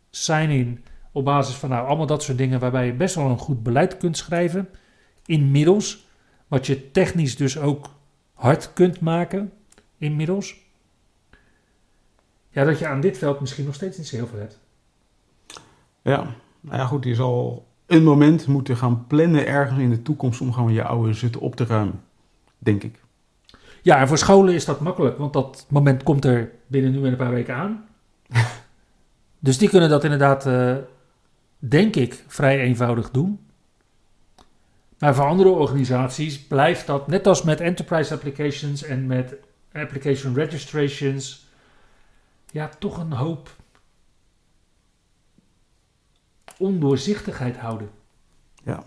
sign-in, 0.09 0.83
op 1.11 1.25
basis 1.25 1.55
van 1.55 1.69
nou, 1.69 1.87
allemaal 1.87 2.05
dat 2.05 2.23
soort 2.23 2.37
dingen 2.37 2.59
waarbij 2.59 2.85
je 2.85 2.93
best 2.93 3.15
wel 3.15 3.29
een 3.29 3.37
goed 3.37 3.63
beleid 3.63 3.97
kunt 3.97 4.17
schrijven, 4.17 4.69
inmiddels, 5.25 6.05
wat 6.47 6.67
je 6.67 6.91
technisch 6.91 7.35
dus 7.35 7.57
ook 7.57 7.89
hard 8.43 8.73
kunt 8.73 8.99
maken, 8.99 9.51
inmiddels. 9.97 10.55
Ja, 12.49 12.63
dat 12.63 12.79
je 12.79 12.87
aan 12.87 13.01
dit 13.01 13.17
veld 13.17 13.39
misschien 13.39 13.65
nog 13.65 13.75
steeds 13.75 13.97
niet 13.97 14.07
zo 14.07 14.15
heel 14.15 14.27
veel 14.27 14.39
hebt. 14.39 14.59
Ja, 16.01 16.35
nou 16.61 16.77
ja, 16.77 16.85
goed, 16.85 17.03
je 17.03 17.15
zal 17.15 17.67
een 17.85 18.03
moment 18.03 18.47
moeten 18.47 18.77
gaan 18.77 19.07
plannen 19.07 19.47
ergens 19.47 19.79
in 19.79 19.89
de 19.89 20.01
toekomst 20.01 20.41
om 20.41 20.53
gewoon 20.53 20.73
je 20.73 20.83
oude 20.83 21.13
zutten 21.13 21.41
op 21.41 21.55
te 21.55 21.65
ruimen. 21.65 22.01
Denk 22.57 22.83
ik. 22.83 22.99
Ja, 23.81 23.99
en 23.99 24.07
voor 24.07 24.17
scholen 24.17 24.53
is 24.53 24.65
dat 24.65 24.79
makkelijk, 24.79 25.17
want 25.17 25.33
dat 25.33 25.65
moment 25.69 26.03
komt 26.03 26.25
er 26.25 26.51
binnen 26.67 26.91
nu 26.91 26.97
en 26.97 27.11
een 27.11 27.15
paar 27.15 27.33
weken 27.33 27.55
aan. 27.55 27.85
dus 29.39 29.57
die 29.57 29.69
kunnen 29.69 29.89
dat 29.89 30.03
inderdaad, 30.03 30.45
eh, 30.45 30.75
denk 31.57 31.95
ik, 31.95 32.23
vrij 32.27 32.59
eenvoudig 32.59 33.11
doen. 33.11 33.39
Maar 35.03 35.15
voor 35.15 35.25
andere 35.25 35.49
organisaties 35.49 36.39
blijft 36.39 36.87
dat, 36.87 37.07
net 37.07 37.27
als 37.27 37.41
met 37.41 37.59
enterprise 37.59 38.13
applications 38.13 38.83
en 38.83 39.07
met 39.07 39.35
application 39.73 40.33
registrations, 40.33 41.47
ja, 42.51 42.69
toch 42.79 42.97
een 42.97 43.11
hoop 43.11 43.49
ondoorzichtigheid 46.57 47.57
houden. 47.57 47.89
Ja. 48.63 48.83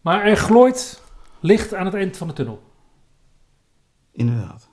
Maar 0.00 0.24
er 0.24 0.36
glooit 0.36 1.02
licht 1.40 1.74
aan 1.74 1.84
het 1.84 1.94
eind 1.94 2.16
van 2.16 2.28
de 2.28 2.34
tunnel. 2.34 2.62
Inderdaad. 4.12 4.68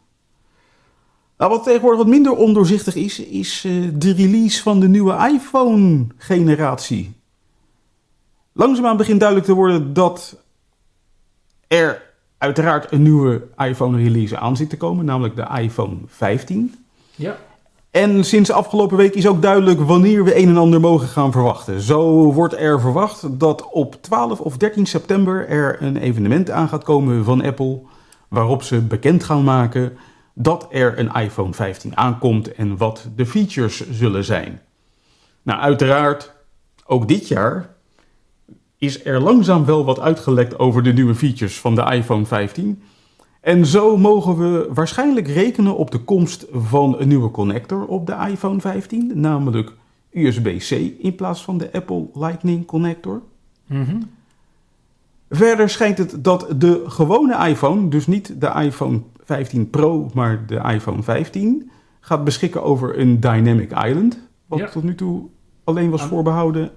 Nou, 1.38 1.52
wat 1.52 1.63
tegenwoordig 1.63 1.99
wat 1.99 2.10
minder 2.10 2.36
ondoorzichtig 2.36 2.95
is, 2.95 3.19
is 3.19 3.63
eh, 3.65 3.89
de 3.93 4.13
release 4.13 4.62
van 4.62 4.80
de 4.80 4.88
nieuwe 4.88 5.30
iPhone-generatie. 5.34 7.21
Langzaamaan 8.54 8.98
begint 8.98 9.20
duidelijk 9.20 9.50
te 9.50 9.56
worden 9.56 9.94
dat 9.94 10.38
er 11.68 12.02
uiteraard 12.38 12.92
een 12.92 13.02
nieuwe 13.02 13.48
iPhone-release 13.58 14.38
aan 14.38 14.58
zit 14.58 14.70
te 14.70 14.78
komen, 14.78 15.06
namelijk 15.06 15.36
de 15.36 15.48
iPhone 15.62 15.98
15. 16.08 16.86
Ja. 17.16 17.38
En 17.92 18.24
sinds 18.24 18.52
afgelopen 18.52 18.98
week 18.98 19.13
is 19.13 19.28
ook 19.28 19.42
duidelijk 19.42 19.80
wanneer 19.80 20.24
we 20.24 20.38
een 20.38 20.48
en 20.48 20.58
ander 20.58 20.80
mogen 20.80 21.08
gaan 21.08 21.32
verwachten. 21.32 21.82
Zo 21.82 22.34
wordt 22.34 22.56
er 22.56 22.82
verwacht 22.82 23.39
dat 23.39 23.70
op 23.72 23.96
12 24.02 24.39
of 24.39 24.58
13 24.58 24.86
september 24.86 25.48
er 25.48 25.82
een 25.82 25.98
evenement 25.98 26.50
aan 26.50 26.68
gaat 26.68 26.84
komen 26.84 27.24
van 27.24 27.44
Apple. 27.44 27.82
Waarop 28.28 28.63
ze 28.63 28.82
bekend 28.82 29.24
gaan 29.24 29.44
maken 29.44 29.98
dat 30.34 30.68
er 30.70 31.00
een 31.00 31.12
iPhone 31.13 31.54
15 31.54 31.98
aankomt 31.98 32.54
en 32.54 32.78
wat 32.78 33.10
de 33.16 33.26
features 33.26 33.89
zullen 33.89 34.24
zijn. 34.24 34.62
Nou, 35.42 35.60
uiteraard, 35.60 36.34
ook 36.86 37.08
dit 37.08 37.28
jaar 37.28 37.73
is 38.84 39.06
er 39.06 39.22
langzaam 39.22 39.65
wel 39.65 39.86
wat 39.86 40.00
uitgelekt 40.00 40.60
over 40.60 40.84
de 40.84 40.93
nieuwe 40.93 41.15
features 41.15 41.60
van 41.60 41.76
de 41.76 41.82
iPhone 41.82 42.26
15. 42.26 42.82
En 43.41 43.65
zo 43.65 43.98
mogen 43.98 44.38
we 44.38 44.69
waarschijnlijk 44.74 45.28
rekenen 45.28 45.78
op 45.78 45.91
de 45.91 45.98
komst 45.98 46.46
van 46.52 47.00
een 47.00 47.08
nieuwe 47.08 47.32
connector 47.32 47.86
op 47.86 48.06
de 48.06 48.15
iPhone 48.30 48.60
15, 48.60 49.12
namelijk 49.15 49.74
USB-C 50.12 50.72
in 51.00 51.15
plaats 51.15 51.43
van 51.43 51.58
de 51.58 51.69
Apple 51.74 52.08
Lightning 52.13 52.65
connector. 52.65 53.22
Mhm. 53.65 54.02
Verder 55.30 55.69
schijnt 55.69 55.98
het 55.98 56.24
dat 56.24 56.48
de 56.58 56.84
gewone 56.88 57.48
iPhone, 57.48 57.88
dus 57.88 58.08
niet 58.08 58.41
de 58.41 58.52
iPhone 58.56 59.02
15 59.24 59.69
Pro, 59.69 60.10
maar 60.13 60.46
de 60.48 60.62
iPhone 60.74 61.04
15, 61.04 61.72
gaat 62.00 62.24
beschikken 62.24 62.63
over 62.63 63.00
een 63.00 63.19
Dynamic 63.19 63.72
Island. 63.72 64.19
Wat 64.46 64.60
Ja. 64.60 64.69
tot 64.69 64.84
nu 64.84 64.96
toe 64.96 65.22
alleen 65.63 65.89
was 65.89 66.02
voorbehouden 66.04 66.72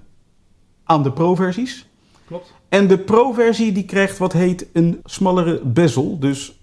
aan 0.85 1.03
de 1.03 1.13
Pro-versies. 1.13 1.87
Klopt. 2.27 2.55
En 2.69 2.89
de 2.89 2.99
Pro-versie 2.99 3.73
die 3.73 3.85
krijgt 3.85 4.19
wat 4.19 4.33
heet 4.33 4.67
een 4.73 5.01
smallere 5.05 5.61
bezel. 5.65 6.19
Dus 6.19 6.61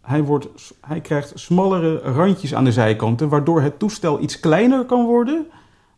hij, 0.00 0.22
wordt, 0.22 0.48
hij 0.80 1.00
krijgt 1.00 1.32
smallere 1.34 1.98
randjes 1.98 2.54
aan 2.54 2.64
de 2.64 2.72
zijkanten, 2.72 3.28
waardoor 3.28 3.60
het 3.60 3.78
toestel 3.78 4.22
iets 4.22 4.40
kleiner 4.40 4.84
kan 4.84 5.04
worden 5.04 5.46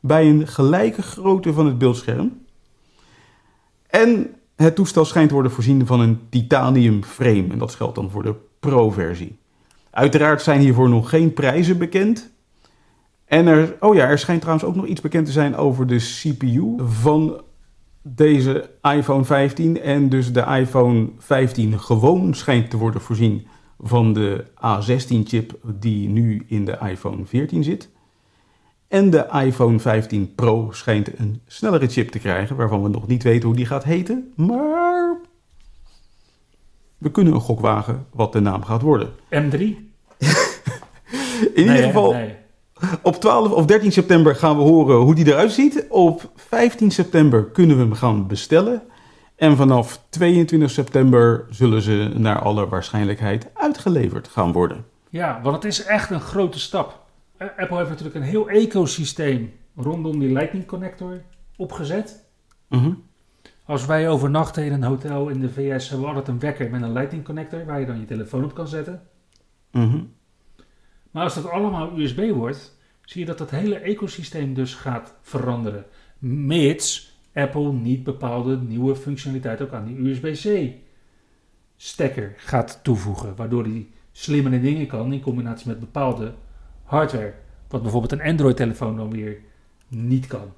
bij 0.01 0.29
een 0.29 0.47
gelijke 0.47 1.03
grootte 1.03 1.53
van 1.53 1.67
het 1.67 1.79
beeldscherm. 1.79 2.47
En 3.87 4.35
het 4.57 4.75
toestel 4.75 5.05
schijnt 5.05 5.29
te 5.29 5.35
worden 5.35 5.53
voorzien 5.53 5.87
van 5.87 6.01
een 6.01 6.21
titanium 6.29 7.05
frame. 7.05 7.47
En 7.51 7.59
dat 7.59 7.75
geldt 7.75 7.95
dan 7.95 8.11
voor 8.11 8.23
de 8.23 8.35
Pro-versie. 8.61 9.39
Uiteraard 9.91 10.43
zijn 10.43 10.61
hiervoor 10.61 10.89
nog 10.89 11.11
geen 11.11 11.33
prijzen 11.33 11.79
bekend. 11.79 12.31
En 13.25 13.47
er, 13.47 13.77
oh 13.81 13.95
ja, 13.95 14.07
er 14.07 14.19
schijnt 14.19 14.41
trouwens 14.41 14.69
ook 14.69 14.75
nog 14.77 14.87
iets 14.87 15.01
bekend 15.01 15.27
te 15.27 15.33
zijn 15.33 15.57
over 15.57 15.87
de 15.87 15.97
CPU 15.97 16.75
van 16.79 17.41
deze 18.15 18.71
iPhone 18.83 19.25
15 19.25 19.81
en 19.81 20.09
dus 20.09 20.33
de 20.33 20.45
iPhone 20.59 21.09
15 21.19 21.81
gewoon 21.81 22.35
schijnt 22.35 22.71
te 22.71 22.77
worden 22.77 23.01
voorzien 23.01 23.47
van 23.79 24.13
de 24.13 24.45
A16-chip 24.55 25.59
die 25.65 26.09
nu 26.09 26.45
in 26.47 26.65
de 26.65 26.79
iPhone 26.83 27.25
14 27.25 27.65
zit. 27.65 27.89
En 28.89 29.11
de 29.11 29.27
iPhone 29.45 29.79
15 29.79 30.35
Pro 30.35 30.69
schijnt 30.73 31.19
een 31.19 31.41
snellere 31.47 31.89
chip 31.89 32.09
te 32.09 32.19
krijgen, 32.19 32.57
waarvan 32.57 32.83
we 32.83 32.89
nog 32.89 33.07
niet 33.07 33.23
weten 33.23 33.47
hoe 33.49 33.57
die 33.57 33.67
gaat 33.67 33.85
heten. 33.85 34.33
Maar 34.37 35.17
we 36.99 37.11
kunnen 37.11 37.35
een 37.35 37.41
gok 37.41 37.61
wagen 37.61 38.07
wat 38.13 38.33
de 38.33 38.41
naam 38.41 38.63
gaat 38.63 38.83
worden. 38.83 39.11
M3? 39.31 39.59
In 41.55 41.63
ieder 41.63 41.77
geval, 41.77 42.17
op 43.03 43.15
12 43.15 43.53
of 43.53 43.67
13 43.67 43.93
september 43.93 44.35
gaan 44.35 44.57
we 44.57 44.63
horen 44.63 44.97
hoe 44.97 45.15
die 45.15 45.27
eruit 45.27 45.53
ziet. 45.53 45.87
Op 45.89 46.31
15 46.37 46.91
september 46.91 47.45
kunnen 47.45 47.77
we 47.77 47.83
hem 47.83 47.93
gaan 47.93 48.27
bestellen. 48.27 48.83
En 49.37 49.57
vanaf 49.57 50.03
22 50.09 50.71
september 50.71 51.47
zullen 51.51 51.83
ze 51.83 52.11
naar 52.15 52.39
alle 52.39 52.69
waarschijnlijkheid 52.69 53.49
uitgeleverd 53.55 54.29
gaan 54.29 54.53
worden. 54.53 54.85
Ja, 55.09 55.41
want 55.43 55.55
het 55.55 55.65
is 55.65 55.85
echt 55.85 56.11
een 56.11 56.21
grote 56.21 56.59
stap. 56.59 57.07
Eh, 57.37 57.49
Apple 57.57 57.77
heeft 57.77 57.89
natuurlijk 57.89 58.17
een 58.17 58.23
heel 58.23 58.49
ecosysteem 58.49 59.53
rondom 59.77 60.19
die 60.19 60.33
Lightning 60.33 60.67
connector 60.67 61.23
opgezet. 61.57 62.25
Mhm. 62.69 62.93
Als 63.65 63.87
wij 63.87 64.09
overnachten 64.09 64.65
in 64.65 64.73
een 64.73 64.83
hotel 64.83 65.29
in 65.29 65.41
de 65.41 65.51
VS 65.51 65.89
hebben 65.89 66.09
we 66.09 66.15
altijd 66.15 66.29
een 66.29 66.41
wekker 66.41 66.71
met 66.71 66.83
een 66.83 66.93
Lightning 66.93 67.25
connector 67.25 67.65
waar 67.65 67.81
je 67.81 67.87
dan 67.87 68.01
je 68.01 68.05
telefoon 68.05 68.45
op 68.45 68.55
kan 68.55 68.69
zetten. 68.69 69.03
Mhm. 69.71 69.99
Maar 71.11 71.25
als 71.25 71.35
dat 71.35 71.51
allemaal 71.51 71.99
USB 71.99 72.31
wordt, 72.31 72.77
zie 73.05 73.21
je 73.21 73.27
dat 73.27 73.39
dat 73.39 73.51
hele 73.51 73.79
ecosysteem 73.79 74.55
dus 74.55 74.75
gaat 74.75 75.15
veranderen. 75.23 75.85
Mits 76.19 77.17
Apple 77.35 77.73
niet 77.73 78.05
bepaalde 78.05 78.57
nieuwe 78.57 78.97
functionaliteit 78.97 79.61
ook 79.61 79.73
aan 79.73 79.85
die 79.85 80.09
USB-C 80.09 80.73
stekker 81.77 82.35
gaat 82.37 82.81
toevoegen. 82.83 83.37
Waardoor 83.37 83.65
die 83.65 83.91
slimmere 84.13 84.61
dingen 84.61 84.87
kan 84.87 85.13
in 85.13 85.21
combinatie 85.21 85.69
met 85.69 85.81
bepaalde 85.81 86.35
hardware. 86.85 87.35
Wat 87.69 87.83
bijvoorbeeld 87.83 88.13
een 88.13 88.23
Android-telefoon 88.23 88.97
dan 88.97 89.11
weer 89.11 89.41
niet 89.89 90.27
kan. 90.27 90.53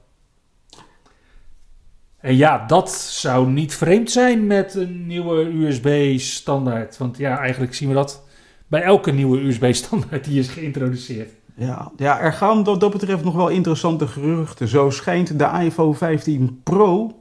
En 2.21 2.37
ja, 2.37 2.67
dat 2.67 2.91
zou 2.93 3.49
niet 3.49 3.75
vreemd 3.75 4.11
zijn 4.11 4.47
met 4.47 4.75
een 4.75 5.07
nieuwe 5.07 5.45
USB-standaard. 5.45 6.97
Want 6.97 7.19
ja, 7.19 7.39
eigenlijk 7.39 7.75
zien 7.75 7.89
we 7.89 7.95
dat 7.95 8.29
bij 8.71 8.83
elke 8.83 9.11
nieuwe 9.11 9.41
USB-standaard 9.41 10.25
die 10.25 10.39
is 10.39 10.49
geïntroduceerd. 10.49 11.31
Ja, 11.55 11.91
ja, 11.97 12.21
er 12.21 12.33
gaan 12.33 12.65
wat 12.65 12.81
dat 12.81 12.91
betreft 12.91 13.25
nog 13.25 13.35
wel 13.35 13.49
interessante 13.49 14.07
geruchten. 14.07 14.69
Zo 14.69 14.91
schijnt 14.91 15.39
de 15.39 15.51
iPhone 15.63 15.95
15 15.95 16.61
Pro 16.63 17.21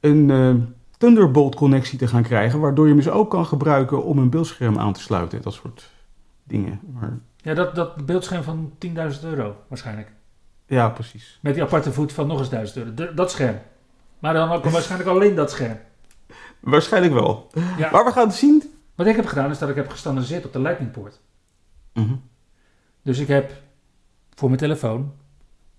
een 0.00 0.30
eh, 0.30 0.54
Thunderbolt-connectie 0.98 1.98
te 1.98 2.06
gaan 2.06 2.22
krijgen, 2.22 2.60
waardoor 2.60 2.86
je 2.88 2.94
hem 2.94 3.02
dus 3.02 3.12
ook 3.12 3.30
kan 3.30 3.46
gebruiken 3.46 4.04
om 4.04 4.18
een 4.18 4.30
beeldscherm 4.30 4.78
aan 4.78 4.92
te 4.92 5.00
sluiten. 5.00 5.42
Dat 5.42 5.52
soort 5.52 5.90
dingen. 6.44 6.80
Maar, 6.94 7.18
Ja, 7.36 7.54
dat, 7.54 7.74
dat 7.74 8.06
beeldscherm 8.06 8.42
van 8.42 8.72
10.000 8.86 8.92
euro 9.22 9.56
waarschijnlijk. 9.68 10.12
ja, 10.66 10.88
precies. 10.88 11.38
Met 11.42 11.54
die 11.54 11.62
aparte 11.62 11.92
voet 11.92 12.12
van 12.12 12.26
nog 12.26 12.38
eens 12.38 12.48
1000 12.48 12.76
euro. 12.76 13.14
Dat 13.14 13.30
scherm. 13.30 13.58
Maar 14.18 14.34
dan 14.34 14.50
ook 14.50 14.64
waarschijnlijk 14.70 15.10
alleen 15.10 15.34
dat 15.34 15.50
scherm. 15.50 15.78
Waarschijnlijk 16.60 17.12
wel. 17.14 17.50
Ja. 17.78 17.90
Maar 17.92 18.04
we 18.04 18.10
gaan 18.10 18.26
het 18.26 18.36
zien. 18.36 18.67
Wat 18.98 19.06
ik 19.06 19.16
heb 19.16 19.26
gedaan 19.26 19.50
is 19.50 19.58
dat 19.58 19.68
ik 19.68 19.74
heb 19.74 19.88
gestandardiseerd 19.88 20.44
op 20.44 20.52
de 20.52 20.60
Lightning 20.60 20.90
poort. 20.90 21.20
Mhm. 21.92 22.14
Dus 23.02 23.18
ik 23.18 23.28
heb 23.28 23.52
voor 24.34 24.48
mijn 24.48 24.60
telefoon, 24.60 25.12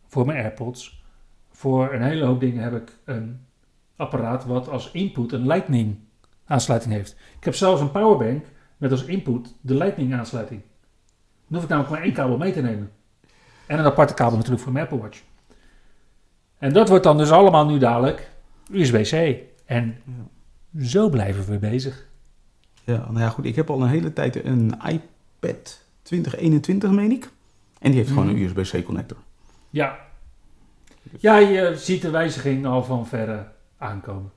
voor 0.08 0.26
mijn 0.26 0.38
AirPods, 0.38 1.04
voor 1.52 1.94
een 1.94 2.02
hele 2.02 2.26
hoop 2.26 2.40
dingen 2.40 2.64
heb 2.64 2.74
ik 2.74 2.98
een 3.06 3.46
apparaat 3.96 4.46
wat 4.46 4.70
als 4.70 4.92
input 4.92 5.32
een 5.32 5.48
Lightning 5.48 6.00
aansluiting 6.46 6.94
heeft. 6.94 7.16
Ik 7.38 7.44
heb 7.44 7.56
zelfs 7.56 7.82
een 7.82 7.92
powerbank 7.92 8.46
met 8.78 8.92
als 8.92 9.06
input 9.06 9.56
de 9.62 9.76
Lightning 9.76 10.14
aansluiting. 10.14 10.62
Dan 11.48 11.56
hoef 11.56 11.64
ik 11.64 11.70
namelijk 11.70 11.94
maar 11.94 12.04
één 12.04 12.14
kabel 12.14 12.38
mee 12.38 12.54
te 12.54 12.62
nemen. 12.62 12.92
En 13.68 13.80
een 13.80 13.86
aparte 13.86 14.14
kabel 14.14 14.36
natuurlijk 14.36 14.64
voor 14.64 14.72
mijn 14.72 14.86
Apple 14.86 15.02
Watch. 15.02 15.22
En 16.58 16.74
dat 16.74 16.90
wordt 16.90 17.04
dan 17.04 17.18
dus 17.18 17.32
allemaal 17.32 17.66
nu 17.66 17.78
dadelijk 17.78 18.32
USB-C. 18.72 19.44
En 19.66 19.98
zo 20.82 21.10
blijven 21.10 21.46
we 21.46 21.58
bezig. 21.58 22.09
Ja, 22.90 23.06
nou 23.10 23.20
ja, 23.20 23.30
goed. 23.30 23.46
Ik 23.46 23.56
heb 23.56 23.70
al 23.70 23.82
een 23.82 23.88
hele 23.90 24.14
tijd 24.14 24.46
een 24.46 24.74
iPad 24.88 25.82
2021, 26.02 26.92
meen 26.92 27.12
ik. 27.12 27.30
En 27.80 27.90
die 27.92 28.00
heeft 28.00 28.10
gewoon 28.12 28.26
Mhm. 28.28 28.36
een 28.36 28.42
USB-C 28.58 28.86
connector. 28.86 29.18
Ja. 29.70 29.98
Ja, 31.20 31.38
je 31.38 31.74
ziet 31.78 32.02
de 32.02 32.10
wijziging 32.10 32.66
al 32.66 32.84
van 32.84 33.08
verre 33.08 33.48
aankomen. 33.78 34.32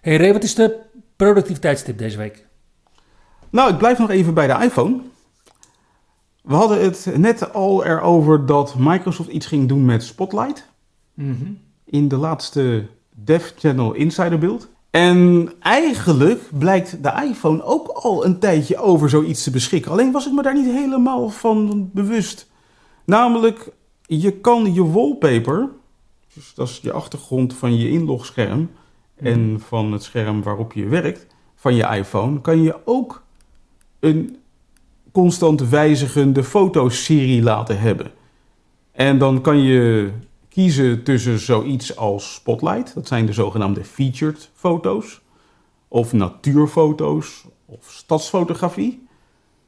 Hey 0.00 0.16
Ray, 0.16 0.32
wat 0.32 0.42
is 0.42 0.54
de 0.54 0.78
productiviteitstip 1.16 1.98
deze 1.98 2.16
week? 2.18 2.46
Nou, 3.50 3.70
ik 3.72 3.78
blijf 3.78 3.98
nog 3.98 4.10
even 4.10 4.34
bij 4.34 4.46
de 4.46 4.64
iPhone. 4.64 5.00
We 6.42 6.54
hadden 6.54 6.82
het 6.82 7.12
net 7.16 7.52
al 7.52 7.84
erover 7.84 8.46
dat 8.46 8.74
Microsoft 8.78 9.28
iets 9.28 9.46
ging 9.46 9.68
doen 9.68 9.84
met 9.84 10.02
Spotlight. 10.02 10.68
in 11.84 12.08
de 12.08 12.16
laatste 12.16 12.86
Dev 13.10 13.50
Channel 13.56 13.92
Insider 13.92 14.38
Build. 14.38 14.68
En 14.90 15.52
eigenlijk 15.60 16.42
blijkt 16.58 17.02
de 17.02 17.22
iPhone 17.28 17.62
ook 17.62 17.88
al 17.88 18.24
een 18.24 18.38
tijdje 18.38 18.78
over 18.78 19.08
zoiets 19.08 19.42
te 19.42 19.50
beschikken. 19.50 19.90
Alleen 19.90 20.12
was 20.12 20.26
ik 20.26 20.32
me 20.32 20.42
daar 20.42 20.54
niet 20.54 20.72
helemaal 20.72 21.28
van 21.28 21.90
bewust. 21.92 22.50
Namelijk, 23.04 23.72
je 24.02 24.32
kan 24.32 24.74
je 24.74 24.90
wallpaper, 24.90 25.68
dus 26.34 26.54
dat 26.54 26.68
is 26.68 26.80
je 26.82 26.92
achtergrond 26.92 27.54
van 27.54 27.76
je 27.76 27.90
inlogscherm 27.90 28.70
en 29.16 29.60
van 29.60 29.92
het 29.92 30.02
scherm 30.02 30.42
waarop 30.42 30.72
je 30.72 30.86
werkt, 30.86 31.26
van 31.54 31.74
je 31.74 31.86
iPhone, 31.86 32.40
kan 32.40 32.62
je 32.62 32.76
ook 32.84 33.22
een 34.00 34.36
constant 35.12 35.68
wijzigende 35.68 36.44
fotoserie 36.44 37.42
laten 37.42 37.80
hebben. 37.80 38.10
En 38.92 39.18
dan 39.18 39.40
kan 39.40 39.62
je 39.62 40.10
kiezen 40.48 41.02
tussen 41.02 41.38
zoiets 41.38 41.96
als 41.96 42.34
Spotlight, 42.34 42.94
dat 42.94 43.06
zijn 43.06 43.26
de 43.26 43.32
zogenaamde 43.32 43.84
featured 43.84 44.50
foto's, 44.54 45.20
of 45.88 46.12
natuurfoto's, 46.12 47.44
of 47.66 47.90
stadsfotografie. 47.90 49.06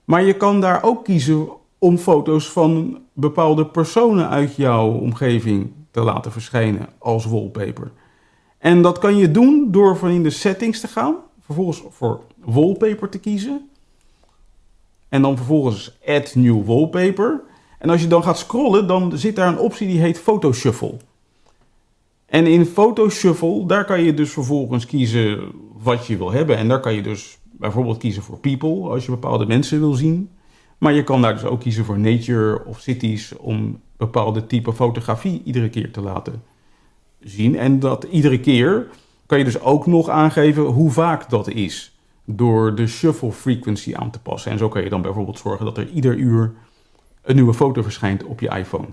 Maar 0.05 0.23
je 0.23 0.37
kan 0.37 0.61
daar 0.61 0.83
ook 0.83 1.05
kiezen 1.05 1.49
om 1.79 1.99
foto's 1.99 2.49
van 2.49 3.01
bepaalde 3.13 3.67
personen 3.67 4.29
uit 4.29 4.57
jouw 4.57 4.91
omgeving 4.91 5.73
te 5.91 6.01
laten 6.01 6.33
verschijnen 6.33 6.89
als 6.99 7.25
wallpaper. 7.25 7.93
En 8.59 8.83
dat 8.83 8.99
kan 8.99 9.17
je 9.17 9.31
doen 9.31 9.69
door 9.71 9.97
van 9.97 10.11
in 10.11 10.23
de 10.23 10.31
settings 10.31 10.81
te 10.81 10.89
gaan, 10.89 11.17
vervolgens 11.41 11.83
voor 11.91 12.21
wallpaper 12.45 13.09
te 13.09 13.19
kiezen. 13.19 13.71
En 15.13 15.23
dan 15.23 15.37
vervolgens 15.37 15.99
add 16.07 16.35
new 16.35 16.65
wallpaper. 16.65 17.41
En 17.79 17.91
als 17.91 18.01
je 18.01 18.07
dan 18.07 18.23
gaat 18.23 18.39
scrollen, 18.39 18.87
dan 18.87 19.19
zit 19.19 19.37
daar 19.37 19.49
een 19.49 19.59
optie 19.59 19.87
die 19.87 20.01
heet 20.01 20.19
Photoshuffle. 20.19 20.97
En 22.27 22.47
in 22.47 22.67
Photoshuffle, 22.67 23.67
daar 23.67 23.85
kan 23.85 24.03
je 24.03 24.15
dus 24.15 24.33
vervolgens 24.33 24.87
kiezen 24.87 25.53
wat 25.83 26.07
je 26.07 26.17
wil 26.17 26.33
hebben. 26.33 26.57
En 26.57 26.69
daar 26.69 26.81
kan 26.81 26.95
je 26.95 27.03
dus 27.03 27.39
bijvoorbeeld 27.43 27.99
kiezen 27.99 28.23
voor 28.23 28.39
people, 28.39 28.89
als 28.89 29.05
je 29.05 29.11
bepaalde 29.11 29.47
mensen 29.47 29.81
wil 29.81 29.93
zien. 29.93 30.31
Maar 30.79 30.93
je 30.93 31.05
kan 31.05 31.23
daar 31.23 31.35
dus 31.35 31.45
ook 31.45 31.61
kiezen 31.61 31.85
voor 31.85 31.99
nature 31.99 32.65
of 32.65 32.81
cities 32.81 33.37
om 33.37 33.81
bepaalde 33.97 34.47
type 34.47 34.73
fotografie 34.73 35.43
iedere 35.45 35.69
keer 35.69 35.93
te 35.93 36.01
laten 36.01 36.43
zien. 37.21 37.57
En 37.57 37.79
dat 37.79 38.05
iedere 38.05 38.41
keer 38.41 38.89
kan 39.27 39.39
je 39.39 39.45
dus 39.45 39.61
ook 39.61 39.87
nog 39.87 40.09
aangeven 40.09 40.63
hoe 40.63 40.91
vaak 40.91 41.31
dat 41.31 41.49
is. 41.49 41.92
Door 42.37 42.75
de 42.75 42.87
shuffle 42.87 43.33
frequency 43.33 43.95
aan 43.95 44.11
te 44.11 44.21
passen. 44.21 44.51
En 44.51 44.59
zo 44.59 44.69
kan 44.69 44.83
je 44.83 44.89
dan 44.89 45.03
bijvoorbeeld 45.03 45.39
zorgen 45.39 45.65
dat 45.65 45.79
er 45.79 45.89
ieder 45.89 46.17
uur 46.17 46.53
een 47.23 47.35
nieuwe 47.35 47.55
foto 47.55 47.83
verschijnt 47.83 48.25
op 48.25 48.41
je 48.41 48.49
iPhone. 48.49 48.89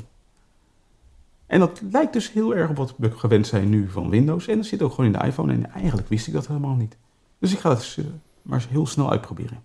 En 1.45 1.59
dat 1.59 1.81
lijkt 1.91 2.13
dus 2.13 2.31
heel 2.31 2.55
erg 2.55 2.69
op 2.69 2.77
wat 2.77 2.93
we 2.97 3.11
gewend 3.11 3.47
zijn 3.47 3.69
nu 3.69 3.89
van 3.89 4.09
Windows. 4.09 4.47
En 4.47 4.57
dat 4.57 4.65
zit 4.65 4.81
ook 4.81 4.93
gewoon 4.93 5.13
in 5.13 5.19
de 5.19 5.25
iPhone. 5.25 5.53
En 5.53 5.71
eigenlijk 5.71 6.07
wist 6.07 6.27
ik 6.27 6.33
dat 6.33 6.47
helemaal 6.47 6.75
niet. 6.75 6.97
Dus 7.39 7.51
ik 7.51 7.59
ga 7.59 7.69
het 7.69 7.95
eh, 7.99 8.05
maar 8.41 8.59
eens 8.59 8.69
heel 8.69 8.87
snel 8.87 9.11
uitproberen. 9.11 9.63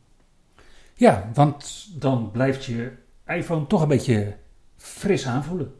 Ja, 0.94 1.30
want 1.34 1.88
dan 1.98 2.30
blijft 2.30 2.64
je 2.64 2.92
iPhone 3.26 3.66
toch 3.66 3.82
een 3.82 3.88
beetje 3.88 4.37
fris 4.76 5.26
aanvoelen. 5.26 5.74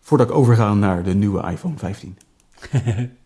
Voordat 0.00 0.28
ik 0.28 0.34
overga 0.34 0.74
naar 0.74 1.02
de 1.02 1.14
nieuwe 1.14 1.50
iPhone 1.50 1.78
15. 1.78 2.18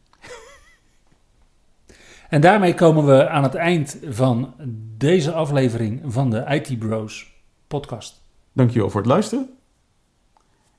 En 2.34 2.40
daarmee 2.40 2.74
komen 2.74 3.06
we 3.06 3.28
aan 3.28 3.42
het 3.42 3.54
eind 3.54 3.98
van 4.08 4.54
deze 4.96 5.32
aflevering 5.32 6.00
van 6.06 6.30
de 6.30 6.44
IT 6.48 6.78
Bros 6.78 7.32
podcast. 7.66 8.22
Dankjewel 8.52 8.90
voor 8.90 9.00
het 9.00 9.10
luisteren. 9.10 9.50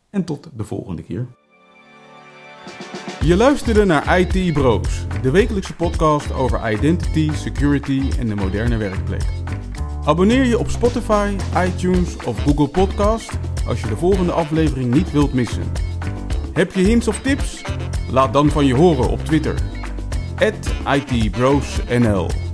En 0.09 0.23
tot 0.23 0.49
de 0.55 0.63
volgende 0.63 1.03
keer. 1.03 1.27
Je 3.21 3.35
luisterde 3.35 3.85
naar 3.85 4.19
IT 4.19 4.53
Bros, 4.53 5.05
de 5.21 5.31
wekelijkse 5.31 5.75
podcast 5.75 6.33
over 6.33 6.71
identity, 6.71 7.31
security 7.33 8.09
en 8.19 8.27
de 8.27 8.35
moderne 8.35 8.77
werkplek. 8.77 9.25
Abonneer 10.05 10.45
je 10.45 10.59
op 10.59 10.69
Spotify, 10.69 11.35
iTunes 11.67 12.15
of 12.25 12.43
Google 12.43 12.67
Podcast 12.67 13.37
als 13.67 13.81
je 13.81 13.87
de 13.87 13.97
volgende 13.97 14.31
aflevering 14.31 14.93
niet 14.93 15.11
wilt 15.11 15.33
missen. 15.33 15.71
Heb 16.53 16.71
je 16.71 16.81
hints 16.81 17.07
of 17.07 17.19
tips? 17.19 17.63
Laat 18.11 18.33
dan 18.33 18.49
van 18.49 18.65
je 18.65 18.75
horen 18.75 19.09
op 19.09 19.19
Twitter. 19.19 19.74
@itbrosnl 20.39 22.44